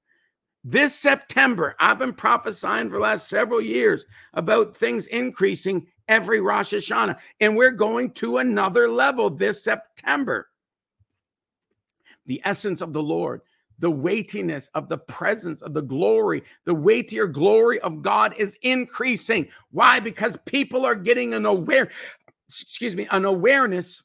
This 0.67 0.95
September, 0.95 1.77
I've 1.79 1.99
been 1.99 2.15
prophesying 2.15 2.89
for 2.89 2.95
the 2.95 3.03
last 3.03 3.29
several 3.29 3.61
years 3.61 4.05
about 4.33 4.77
things 4.77 5.07
increasing 5.09 5.87
every 6.09 6.41
Rosh 6.41 6.75
Hashanah. 6.75 7.19
And 7.41 7.57
we're 7.57 7.71
going 7.71 8.11
to 8.13 8.39
another 8.39 8.89
level 8.89 9.31
this 9.31 9.63
September. 9.65 10.49
The 12.27 12.41
essence 12.45 12.81
of 12.81 12.93
the 12.93 13.03
Lord, 13.03 13.43
the 13.79 13.91
weightiness 13.91 14.69
of 14.75 14.89
the 14.89 14.99
presence 14.99 15.61
of 15.63 15.75
the 15.75 15.83
glory, 15.83 16.43
the 16.65 16.75
weightier 16.75 17.27
glory 17.27 17.81
of 17.81 18.03
God 18.03 18.35
is 18.39 18.57
increasing. 18.63 19.49
Why? 19.71 20.01
Because 20.01 20.39
people 20.47 20.87
are 20.87 20.95
getting 20.95 21.35
an 21.35 21.45
aware, 21.45 21.91
excuse 22.49 22.97
me, 22.97 23.07
an 23.11 23.25
awareness 23.25 24.03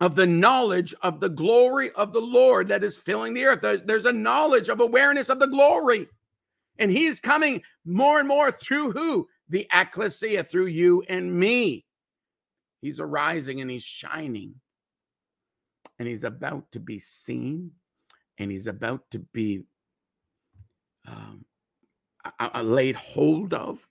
of 0.00 0.14
the 0.14 0.26
knowledge 0.26 0.94
of 1.02 1.20
the 1.20 1.28
glory 1.28 1.90
of 1.92 2.12
the 2.12 2.20
Lord 2.20 2.68
that 2.68 2.84
is 2.84 2.98
filling 2.98 3.32
the 3.34 3.44
earth. 3.46 3.82
There's 3.86 4.04
a 4.04 4.12
knowledge 4.12 4.68
of 4.68 4.80
awareness 4.80 5.30
of 5.30 5.38
the 5.38 5.46
glory. 5.46 6.06
And 6.78 6.90
he's 6.90 7.18
coming 7.18 7.62
more 7.86 8.18
and 8.18 8.28
more 8.28 8.52
through 8.52 8.92
who? 8.92 9.26
The 9.48 9.66
ecclesia, 9.72 10.42
through 10.44 10.66
you 10.66 11.02
and 11.08 11.32
me. 11.32 11.84
He's 12.82 13.00
arising 13.00 13.60
and 13.60 13.70
he's 13.70 13.84
shining. 13.84 14.54
And 15.98 16.06
he's 16.06 16.24
about 16.24 16.70
to 16.72 16.80
be 16.80 16.98
seen 16.98 17.72
and 18.38 18.50
he's 18.50 18.66
about 18.66 19.02
to 19.12 19.20
be 19.32 19.64
um, 21.06 21.44
laid 22.62 22.96
hold 22.96 23.54
of. 23.54 23.86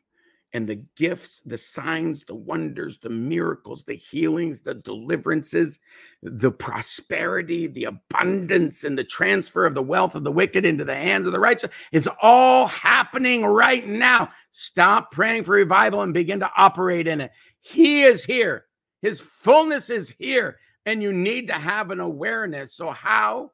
And 0.56 0.68
the 0.68 0.84
gifts, 0.96 1.42
the 1.46 1.58
signs, 1.58 2.24
the 2.24 2.36
wonders, 2.36 3.00
the 3.00 3.10
miracles, 3.10 3.84
the 3.84 3.96
healings, 3.96 4.62
the 4.62 4.76
deliverances, 4.76 5.80
the 6.24 6.52
prosperity, 6.52 7.68
the 7.68 7.86
abundance, 7.86 8.84
and 8.84 8.98
the 8.98 9.04
transfer 9.04 9.66
of 9.66 9.76
the 9.76 9.84
wealth 9.84 10.16
of 10.16 10.24
the 10.24 10.32
wicked 10.32 10.66
into 10.66 10.86
the 10.86 10.96
hands 10.96 11.28
of 11.28 11.34
the 11.34 11.40
righteous 11.40 11.72
is 11.92 12.10
all 12.22 12.68
happening 12.68 13.46
right 13.46 13.86
now. 13.86 14.30
Stop 14.52 15.12
praying 15.12 15.44
for 15.44 15.56
revival 15.56 16.02
and 16.04 16.14
begin 16.14 16.40
to 16.40 16.52
operate 16.56 17.08
in 17.08 17.22
it. 17.22 17.32
He 17.62 18.04
is 18.04 18.24
here, 18.24 18.66
His 19.02 19.20
fullness 19.20 19.90
is 19.90 20.16
here, 20.18 20.58
and 20.86 21.04
you 21.04 21.12
need 21.12 21.48
to 21.48 21.54
have 21.54 21.92
an 21.92 22.00
awareness. 22.00 22.76
So, 22.76 22.92
how? 22.92 23.52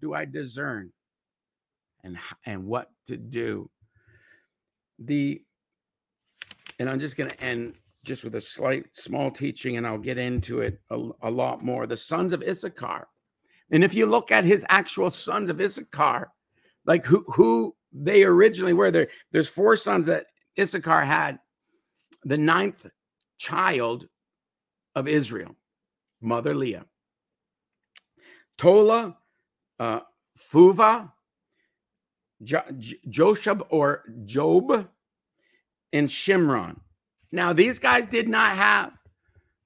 do 0.00 0.14
I 0.14 0.24
discern 0.24 0.90
and 2.02 2.18
and 2.46 2.66
what 2.66 2.90
to 3.06 3.16
do? 3.16 3.70
The 4.98 5.42
and 6.80 6.88
I'm 6.88 6.98
just 6.98 7.16
going 7.16 7.28
to 7.28 7.40
end 7.44 7.74
just 8.04 8.24
with 8.24 8.34
a 8.34 8.40
slight 8.40 8.86
small 8.92 9.30
teaching 9.30 9.76
and 9.76 9.86
I'll 9.86 9.98
get 9.98 10.16
into 10.16 10.62
it 10.62 10.80
a, 10.88 11.10
a 11.20 11.30
lot 11.30 11.62
more. 11.62 11.86
The 11.86 11.96
sons 11.96 12.32
of 12.32 12.42
Issachar. 12.42 13.06
And 13.70 13.84
if 13.84 13.94
you 13.94 14.06
look 14.06 14.32
at 14.32 14.44
his 14.44 14.64
actual 14.70 15.10
sons 15.10 15.50
of 15.50 15.60
Issachar, 15.60 16.32
like 16.86 17.04
who 17.04 17.22
who 17.28 17.76
they 17.92 18.24
originally 18.24 18.72
were, 18.72 18.90
there 18.90 19.08
there's 19.30 19.48
four 19.48 19.76
sons 19.76 20.06
that 20.06 20.26
Issachar 20.58 21.02
had. 21.02 21.38
The 22.24 22.38
ninth 22.38 22.86
child 23.38 24.08
of 24.94 25.06
Israel, 25.06 25.54
mother 26.20 26.54
Leah. 26.54 26.86
Tola, 28.56 29.16
uh, 29.78 30.00
Fuva, 30.52 31.12
jo- 32.42 32.64
Joshab 33.08 33.66
or 33.68 34.04
Job, 34.24 34.88
and 35.92 36.08
Shimron. 36.08 36.78
Now, 37.32 37.52
these 37.52 37.78
guys 37.78 38.06
did 38.06 38.28
not 38.28 38.56
have 38.56 38.98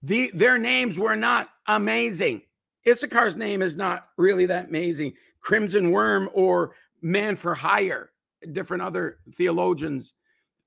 the 0.03 0.31
their 0.35 0.59
names 0.59 0.99
were 0.99 1.17
not 1.17 1.49
amazing. 1.67 2.43
Issachar's 2.87 3.37
name 3.37 3.63
is 3.63 3.77
not 3.77 4.09
really 4.19 4.47
that 4.47 4.69
amazing. 4.69 5.15
Crimson 5.41 5.91
Worm 5.91 6.29
or 6.35 6.75
Man 7.01 7.37
for 7.37 7.55
Hire. 7.55 8.11
Different 8.53 8.83
other 8.83 9.19
theologians 9.33 10.15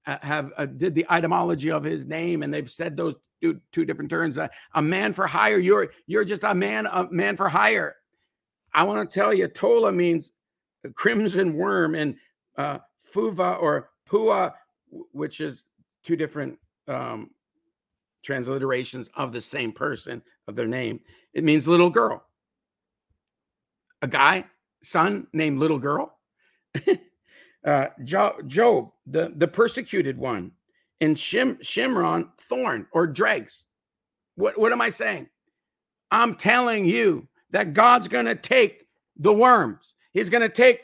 uh, 0.08 0.17
have 0.22 0.52
uh, 0.58 0.65
did 0.65 0.96
the 0.96 1.06
etymology 1.12 1.70
of 1.70 1.84
his 1.84 2.08
name, 2.08 2.41
and 2.41 2.52
they've 2.52 2.70
said 2.70 2.98
those 2.98 3.15
two, 3.41 3.60
two 3.72 3.86
different 3.86 4.10
turns. 4.10 4.38
Uh, 4.38 4.48
a 4.74 4.82
man 4.82 5.13
for 5.13 5.28
hire. 5.28 5.60
You're 5.60 5.91
you're 6.08 6.26
just 6.26 6.43
a 6.43 6.56
man 6.56 6.88
a 6.88 7.08
man 7.12 7.38
for 7.38 7.50
hire. 7.50 7.96
I 8.74 8.84
want 8.84 9.08
to 9.08 9.13
tell 9.13 9.34
you, 9.34 9.48
Tola 9.48 9.91
means 9.91 10.32
crimson 10.96 11.54
worm, 11.54 11.93
and 11.93 12.15
uh, 12.58 12.80
Fuva 13.13 13.62
or 13.62 13.89
Pua, 14.10 14.54
which 14.89 15.41
is 15.41 15.65
two 16.04 16.15
different 16.15 16.58
um, 16.88 17.30
transliterations 18.26 19.10
of 19.15 19.32
the 19.32 19.41
same 19.41 19.71
person 19.71 20.21
of 20.47 20.56
their 20.56 20.67
name. 20.67 21.00
It 21.34 21.43
means 21.43 21.67
little 21.67 21.89
girl. 21.89 22.23
A 24.02 24.08
guy, 24.08 24.45
son 24.84 25.28
named 25.34 25.60
little 25.60 25.80
girl. 25.80 26.17
uh, 27.65 27.88
Job, 28.04 28.91
the, 29.06 29.32
the 29.36 29.47
persecuted 29.47 30.17
one, 30.17 30.52
and 31.02 31.15
Shim, 31.15 31.60
Shimron, 31.62 32.30
thorn 32.39 32.88
or 32.91 33.08
dregs. 33.08 33.65
What, 34.36 34.58
what 34.58 34.71
am 34.71 34.82
I 34.82 34.89
saying? 34.89 35.28
I'm 36.12 36.36
telling 36.36 36.86
you 36.86 37.28
that 37.52 37.73
God's 37.73 38.08
going 38.08 38.26
to 38.26 38.36
take 38.36 38.88
the 39.17 39.34
worms. 39.34 39.95
He's 40.13 40.30
going 40.30 40.41
to 40.41 40.50
take 40.50 40.82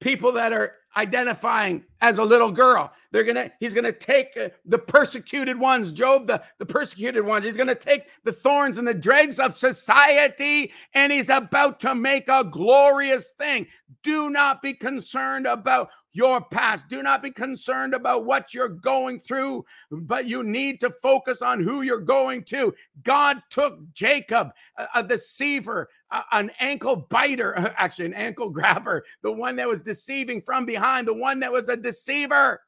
people 0.00 0.32
that 0.32 0.52
are 0.52 0.72
identifying 0.96 1.84
as 2.02 2.18
a 2.18 2.24
little 2.24 2.50
girl. 2.50 2.92
They're 3.12 3.24
to 3.32 3.52
he's 3.60 3.74
to 3.84 3.92
take 3.92 4.36
uh, 4.36 4.48
the 4.66 4.78
persecuted 4.78 5.58
ones, 5.58 5.92
Job 5.92 6.26
the 6.26 6.42
the 6.58 6.66
persecuted 6.66 7.24
ones. 7.24 7.44
He's 7.44 7.56
to 7.68 7.74
take 7.74 8.08
the 8.24 8.32
thorns 8.32 8.76
and 8.76 8.86
the 8.86 8.92
dregs 8.92 9.38
of 9.38 9.54
society 9.54 10.72
and 10.94 11.12
he's 11.12 11.28
about 11.28 11.80
to 11.80 11.94
make 11.94 12.28
a 12.28 12.44
glorious 12.44 13.30
thing. 13.38 13.66
Do 14.02 14.28
not 14.28 14.60
be 14.60 14.74
concerned 14.74 15.46
about 15.46 15.90
your 16.12 16.40
past. 16.42 16.88
Do 16.88 17.02
not 17.02 17.22
be 17.22 17.30
concerned 17.30 17.94
about 17.94 18.24
what 18.24 18.52
you're 18.52 18.68
going 18.68 19.18
through, 19.18 19.64
but 19.90 20.26
you 20.26 20.42
need 20.42 20.80
to 20.80 20.90
focus 20.90 21.42
on 21.42 21.60
who 21.60 21.82
you're 21.82 22.00
going 22.00 22.44
to. 22.44 22.74
God 23.02 23.42
took 23.50 23.78
Jacob, 23.94 24.50
a, 24.76 24.86
a 24.96 25.02
deceiver, 25.02 25.88
a, 26.10 26.22
an 26.32 26.50
ankle 26.60 26.96
biter, 27.08 27.74
actually, 27.76 28.06
an 28.06 28.14
ankle 28.14 28.50
grabber, 28.50 29.04
the 29.22 29.32
one 29.32 29.56
that 29.56 29.68
was 29.68 29.82
deceiving 29.82 30.40
from 30.40 30.66
behind, 30.66 31.08
the 31.08 31.14
one 31.14 31.40
that 31.40 31.52
was 31.52 31.68
a 31.68 31.76
deceiver. 31.92 32.60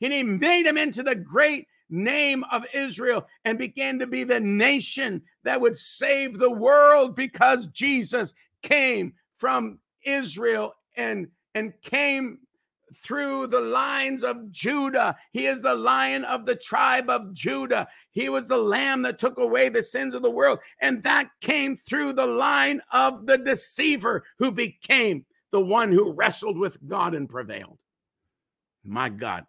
And 0.00 0.12
he 0.12 0.22
made 0.22 0.66
him 0.66 0.76
into 0.76 1.02
the 1.02 1.14
great 1.14 1.66
name 1.90 2.44
of 2.50 2.64
Israel 2.72 3.26
and 3.44 3.58
began 3.58 3.98
to 3.98 4.06
be 4.06 4.24
the 4.24 4.40
nation 4.40 5.22
that 5.44 5.60
would 5.60 5.76
save 5.76 6.38
the 6.38 6.50
world 6.50 7.14
because 7.14 7.66
Jesus 7.68 8.34
came 8.62 9.12
from 9.36 9.78
Israel 10.04 10.74
and 10.96 11.28
and 11.54 11.72
came 11.82 12.38
through 12.94 13.46
the 13.46 13.60
lines 13.60 14.22
of 14.22 14.50
Judah. 14.50 15.16
He 15.32 15.46
is 15.46 15.62
the 15.62 15.74
lion 15.74 16.24
of 16.24 16.46
the 16.46 16.54
tribe 16.54 17.08
of 17.08 17.32
Judah. 17.32 17.88
He 18.10 18.28
was 18.28 18.48
the 18.48 18.58
lamb 18.58 19.02
that 19.02 19.18
took 19.18 19.38
away 19.38 19.68
the 19.68 19.82
sins 19.82 20.14
of 20.14 20.22
the 20.22 20.30
world. 20.30 20.58
And 20.80 21.02
that 21.02 21.28
came 21.40 21.76
through 21.76 22.14
the 22.14 22.26
line 22.26 22.80
of 22.92 23.26
the 23.26 23.38
deceiver 23.38 24.24
who 24.38 24.50
became 24.50 25.24
the 25.52 25.60
one 25.60 25.92
who 25.92 26.12
wrestled 26.12 26.58
with 26.58 26.86
God 26.86 27.14
and 27.14 27.28
prevailed. 27.28 27.78
My 28.84 29.08
God, 29.08 29.44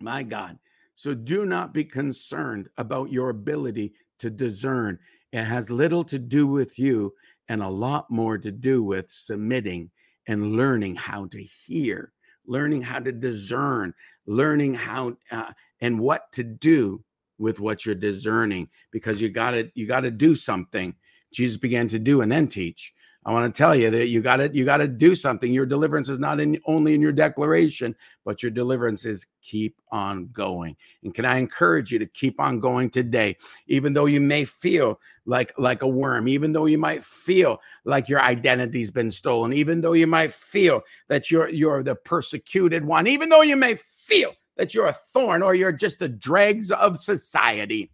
my 0.00 0.22
God. 0.22 0.58
So 0.94 1.14
do 1.14 1.46
not 1.46 1.72
be 1.72 1.84
concerned 1.84 2.68
about 2.76 3.12
your 3.12 3.30
ability 3.30 3.94
to 4.18 4.30
discern. 4.30 4.98
It 5.32 5.44
has 5.44 5.70
little 5.70 6.04
to 6.04 6.18
do 6.18 6.46
with 6.46 6.78
you 6.78 7.14
and 7.48 7.62
a 7.62 7.68
lot 7.68 8.10
more 8.10 8.38
to 8.38 8.52
do 8.52 8.82
with 8.82 9.10
submitting 9.10 9.90
and 10.28 10.52
learning 10.52 10.96
how 10.96 11.26
to 11.26 11.42
hear 11.42 12.12
learning 12.46 12.82
how 12.82 12.98
to 12.98 13.12
discern, 13.12 13.94
learning 14.26 14.74
how 14.74 15.16
uh, 15.30 15.52
and 15.80 15.98
what 15.98 16.30
to 16.32 16.42
do 16.42 17.02
with 17.38 17.60
what 17.60 17.84
you're 17.84 17.94
discerning 17.94 18.68
because 18.90 19.20
you 19.20 19.28
got 19.28 19.52
to 19.52 19.70
you 19.74 19.86
got 19.86 20.00
to 20.00 20.10
do 20.10 20.34
something. 20.34 20.94
Jesus 21.32 21.56
began 21.56 21.88
to 21.88 21.98
do 21.98 22.20
and 22.20 22.30
then 22.30 22.46
teach. 22.46 22.92
I 23.24 23.32
want 23.32 23.54
to 23.54 23.56
tell 23.56 23.74
you 23.74 23.88
that 23.90 24.08
you 24.08 24.20
got 24.20 24.36
to 24.38 24.50
you 24.52 24.64
got 24.64 24.78
to 24.78 24.88
do 24.88 25.14
something. 25.14 25.52
Your 25.52 25.66
deliverance 25.66 26.08
is 26.08 26.18
not 26.18 26.40
in 26.40 26.60
only 26.66 26.94
in 26.94 27.00
your 27.00 27.12
declaration, 27.12 27.94
but 28.24 28.42
your 28.42 28.50
deliverance 28.50 29.04
is 29.04 29.26
keep 29.42 29.80
on 29.92 30.28
going. 30.32 30.76
And 31.04 31.14
can 31.14 31.24
I 31.24 31.38
encourage 31.38 31.92
you 31.92 32.00
to 32.00 32.06
keep 32.06 32.40
on 32.40 32.58
going 32.58 32.90
today, 32.90 33.36
even 33.68 33.92
though 33.92 34.06
you 34.06 34.20
may 34.20 34.44
feel 34.44 34.98
like 35.24 35.52
like 35.56 35.82
a 35.82 35.88
worm, 35.88 36.26
even 36.26 36.52
though 36.52 36.66
you 36.66 36.78
might 36.78 37.04
feel 37.04 37.60
like 37.84 38.08
your 38.08 38.20
identity's 38.20 38.90
been 38.90 39.10
stolen, 39.10 39.52
even 39.52 39.80
though 39.80 39.92
you 39.92 40.08
might 40.08 40.32
feel 40.32 40.82
that 41.06 41.30
you're 41.30 41.48
you're 41.48 41.84
the 41.84 41.94
persecuted 41.94 42.84
one, 42.84 43.06
even 43.06 43.28
though 43.28 43.42
you 43.42 43.56
may 43.56 43.76
feel 43.76 44.34
that 44.56 44.74
you're 44.74 44.88
a 44.88 44.92
thorn 44.92 45.42
or 45.42 45.54
you're 45.54 45.72
just 45.72 46.00
the 46.00 46.08
dregs 46.08 46.72
of 46.72 46.98
society. 46.98 47.92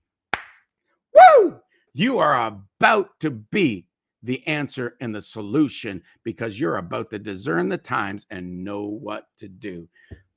Woo! 1.14 1.60
You 1.92 2.18
are 2.18 2.46
about 2.80 3.20
to 3.20 3.30
be 3.30 3.84
the 4.22 4.44
answer 4.46 4.96
and 5.00 5.14
the 5.14 5.22
solution 5.22 6.02
because 6.24 6.58
you're 6.58 6.76
about 6.76 7.10
to 7.10 7.18
discern 7.18 7.68
the 7.68 7.78
times 7.78 8.26
and 8.30 8.64
know 8.64 8.84
what 8.84 9.28
to 9.38 9.48
do. 9.48 9.88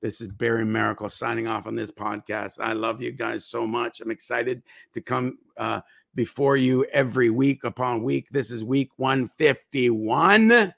This 0.01 0.19
is 0.19 0.29
Barry 0.29 0.65
Maracle 0.65 1.11
signing 1.11 1.47
off 1.47 1.67
on 1.67 1.75
this 1.75 1.91
podcast. 1.91 2.59
I 2.59 2.73
love 2.73 3.01
you 3.01 3.11
guys 3.11 3.45
so 3.45 3.67
much. 3.67 4.01
I'm 4.01 4.11
excited 4.11 4.63
to 4.93 5.01
come 5.01 5.37
uh, 5.57 5.81
before 6.15 6.57
you 6.57 6.85
every 6.85 7.29
week 7.29 7.63
upon 7.63 8.03
week. 8.03 8.27
This 8.31 8.49
is 8.49 8.63
week 8.63 8.89
151. 8.97 10.73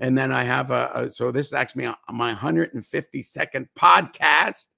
And 0.00 0.18
then 0.18 0.32
I 0.32 0.44
have 0.44 0.70
a, 0.70 0.90
a 0.94 1.10
so 1.10 1.30
this 1.30 1.48
is 1.48 1.52
actually 1.52 1.88
my 2.10 2.34
152nd 2.34 3.68
podcast. 3.78 4.68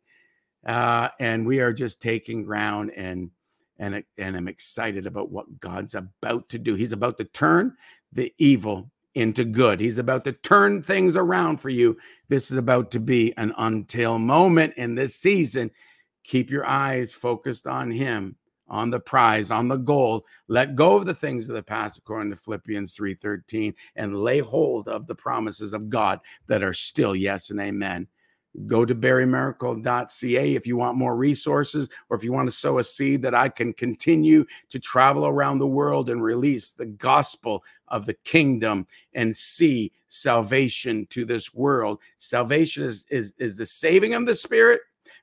Uh, 0.67 1.09
and 1.19 1.47
we 1.47 1.61
are 1.61 1.73
just 1.73 2.03
taking 2.03 2.43
ground 2.43 2.93
and 2.95 3.31
and, 3.81 4.05
and 4.19 4.37
I'm 4.37 4.47
excited 4.47 5.07
about 5.07 5.31
what 5.31 5.59
God's 5.59 5.95
about 5.95 6.49
to 6.51 6.59
do. 6.59 6.75
He's 6.75 6.93
about 6.93 7.17
to 7.17 7.25
turn 7.25 7.75
the 8.13 8.33
evil 8.39 8.91
into 9.15 9.45
good. 9.45 9.81
He's 9.81 9.99
about 9.99 10.25
to 10.25 10.33
turn 10.33 10.83
things 10.83 11.17
around 11.17 11.57
for 11.57 11.71
you. 11.71 11.97
This 12.29 12.51
is 12.51 12.59
about 12.59 12.91
to 12.93 13.01
be 13.01 13.37
an 13.39 13.55
until 13.57 14.19
moment 14.19 14.75
in 14.77 14.95
this 14.95 15.17
season. 15.17 15.71
Keep 16.25 16.51
your 16.51 16.67
eyes 16.67 17.15
focused 17.15 17.67
on 17.67 17.91
Him, 17.91 18.37
on 18.69 18.91
the 18.91 19.01
prize, 19.01 19.51
on 19.51 19.67
the 19.67 19.77
goal. 19.77 20.27
Let 20.47 20.77
go 20.77 20.95
of 20.95 21.07
the 21.07 21.15
things 21.15 21.49
of 21.49 21.57
the 21.57 21.63
past, 21.63 21.99
according 21.99 22.31
to 22.31 22.37
Philippians 22.37 22.93
3:13, 22.93 23.75
and 23.97 24.21
lay 24.21 24.41
hold 24.41 24.89
of 24.89 25.07
the 25.07 25.15
promises 25.15 25.73
of 25.73 25.89
God 25.89 26.21
that 26.49 26.63
are 26.63 26.75
still 26.75 27.17
yes 27.17 27.51
and 27.51 27.59
amen. 27.59 28.07
Go 28.67 28.85
to 28.85 28.95
barrymaracle.ca 28.95 30.55
if 30.55 30.67
you 30.67 30.77
want 30.77 30.99
more 30.99 31.17
resources 31.17 31.89
or 32.09 32.17
if 32.17 32.25
you 32.25 32.33
want 32.33 32.49
to 32.49 32.55
sow 32.55 32.79
a 32.79 32.85
seed 32.85 33.23
that 33.23 33.35
I 33.35 33.49
can 33.49 33.73
continue 33.73 34.45
to 34.71 34.79
travel 34.81 35.27
around 35.27 35.59
the 35.59 35.67
world 35.67 36.11
and 36.11 36.23
release 36.23 36.73
the 36.73 36.87
gospel 36.87 37.63
of 37.89 38.07
the 38.07 38.15
kingdom 38.15 38.87
and 39.15 39.37
see 39.37 39.93
salvation 40.09 41.07
to 41.11 41.25
this 41.25 41.55
world. 41.55 42.01
Salvation 42.19 42.85
is, 42.85 43.05
is, 43.09 43.33
is 43.39 43.57
the 43.57 43.67
saving 43.67 44.15
of 44.15 44.27
the 44.27 44.35
spirit, 44.35 44.81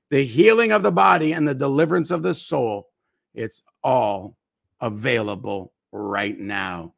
the 0.09 0.25
healing 0.25 0.71
of 0.71 0.81
the 0.81 0.91
body, 0.91 1.33
and 1.33 1.45
the 1.45 1.53
deliverance 1.53 2.11
of 2.11 2.23
the 2.23 2.33
soul. 2.33 2.89
It's 3.33 3.63
all 3.83 4.37
available 4.79 5.73
right 5.91 6.39
now. 6.39 6.93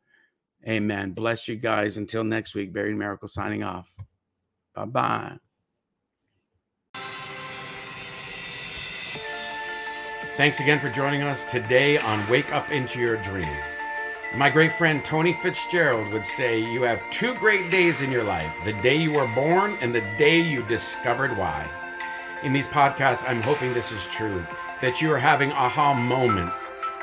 Amen. 0.68 1.12
Bless 1.12 1.48
you 1.48 1.56
guys. 1.56 1.98
Until 1.98 2.24
next 2.24 2.54
week, 2.54 2.72
Barry 2.72 2.94
Maracle 2.94 3.30
signing 3.30 3.64
off. 3.64 3.94
Bye 4.76 4.86
bye. 4.86 5.40
Thanks 10.40 10.62
again 10.62 10.80
for 10.80 10.90
joining 10.90 11.22
us 11.22 11.44
today 11.44 11.98
on 11.98 12.26
Wake 12.30 12.54
Up 12.54 12.72
Into 12.72 12.98
Your 12.98 13.18
Dream. 13.18 13.58
My 14.34 14.50
great 14.50 14.72
friend 14.78 15.04
Tony 15.04 15.34
Fitzgerald 15.34 16.14
would 16.14 16.26
say 16.26 16.58
you 16.58 16.82
have 16.84 17.02
two 17.12 17.36
great 17.36 17.70
days 17.70 18.00
in 18.00 18.10
your 18.10 18.24
life 18.24 18.50
the 18.64 18.72
day 18.72 18.96
you 18.96 19.12
were 19.12 19.28
born 19.36 19.78
and 19.82 19.94
the 19.94 20.00
day 20.18 20.40
you 20.40 20.64
discovered 20.64 21.36
why. 21.36 21.70
In 22.42 22.54
these 22.54 22.68
podcasts, 22.68 23.28
I'm 23.28 23.44
hoping 23.44 23.74
this 23.74 23.92
is 23.92 24.06
true 24.06 24.46
that 24.80 25.02
you 25.02 25.12
are 25.12 25.20
having 25.20 25.52
aha 25.52 25.94
moments 25.94 26.58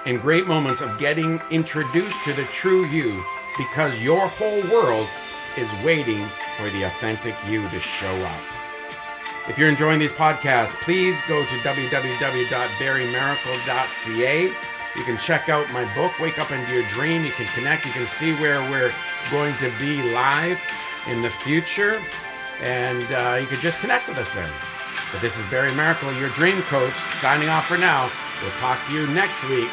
and 0.06 0.22
great 0.22 0.46
moments 0.46 0.80
of 0.80 0.98
getting 0.98 1.38
introduced 1.50 2.24
to 2.24 2.32
the 2.32 2.44
true 2.44 2.86
you 2.86 3.22
because 3.58 4.00
your 4.00 4.28
whole 4.28 4.62
world 4.72 5.08
is 5.58 5.68
waiting 5.84 6.26
for 6.56 6.70
the 6.70 6.84
authentic 6.84 7.34
you 7.46 7.68
to 7.68 7.80
show 7.80 8.16
up. 8.24 8.55
If 9.48 9.58
you're 9.58 9.68
enjoying 9.68 10.00
these 10.00 10.12
podcasts, 10.12 10.72
please 10.82 11.16
go 11.28 11.44
to 11.44 11.58
www.barrymaracle.ca. 11.58 14.52
You 14.96 15.04
can 15.04 15.18
check 15.18 15.48
out 15.48 15.70
my 15.72 15.84
book, 15.94 16.18
Wake 16.18 16.40
Up 16.40 16.50
Into 16.50 16.72
Your 16.72 16.82
Dream. 16.90 17.24
You 17.24 17.30
can 17.30 17.46
connect. 17.46 17.86
You 17.86 17.92
can 17.92 18.08
see 18.08 18.34
where 18.34 18.60
we're 18.70 18.90
going 19.30 19.56
to 19.58 19.70
be 19.78 20.02
live 20.12 20.60
in 21.06 21.22
the 21.22 21.30
future. 21.30 22.02
And 22.60 23.04
uh, 23.12 23.38
you 23.40 23.46
can 23.46 23.60
just 23.60 23.78
connect 23.78 24.08
with 24.08 24.18
us 24.18 24.28
then. 24.30 24.50
But 25.12 25.20
this 25.20 25.38
is 25.38 25.46
Barry 25.46 25.70
Maracle, 25.70 26.18
your 26.18 26.30
dream 26.30 26.60
coach, 26.62 26.94
signing 27.20 27.48
off 27.48 27.66
for 27.66 27.78
now. 27.78 28.10
We'll 28.42 28.50
talk 28.52 28.84
to 28.88 28.94
you 28.94 29.06
next 29.08 29.48
week 29.48 29.70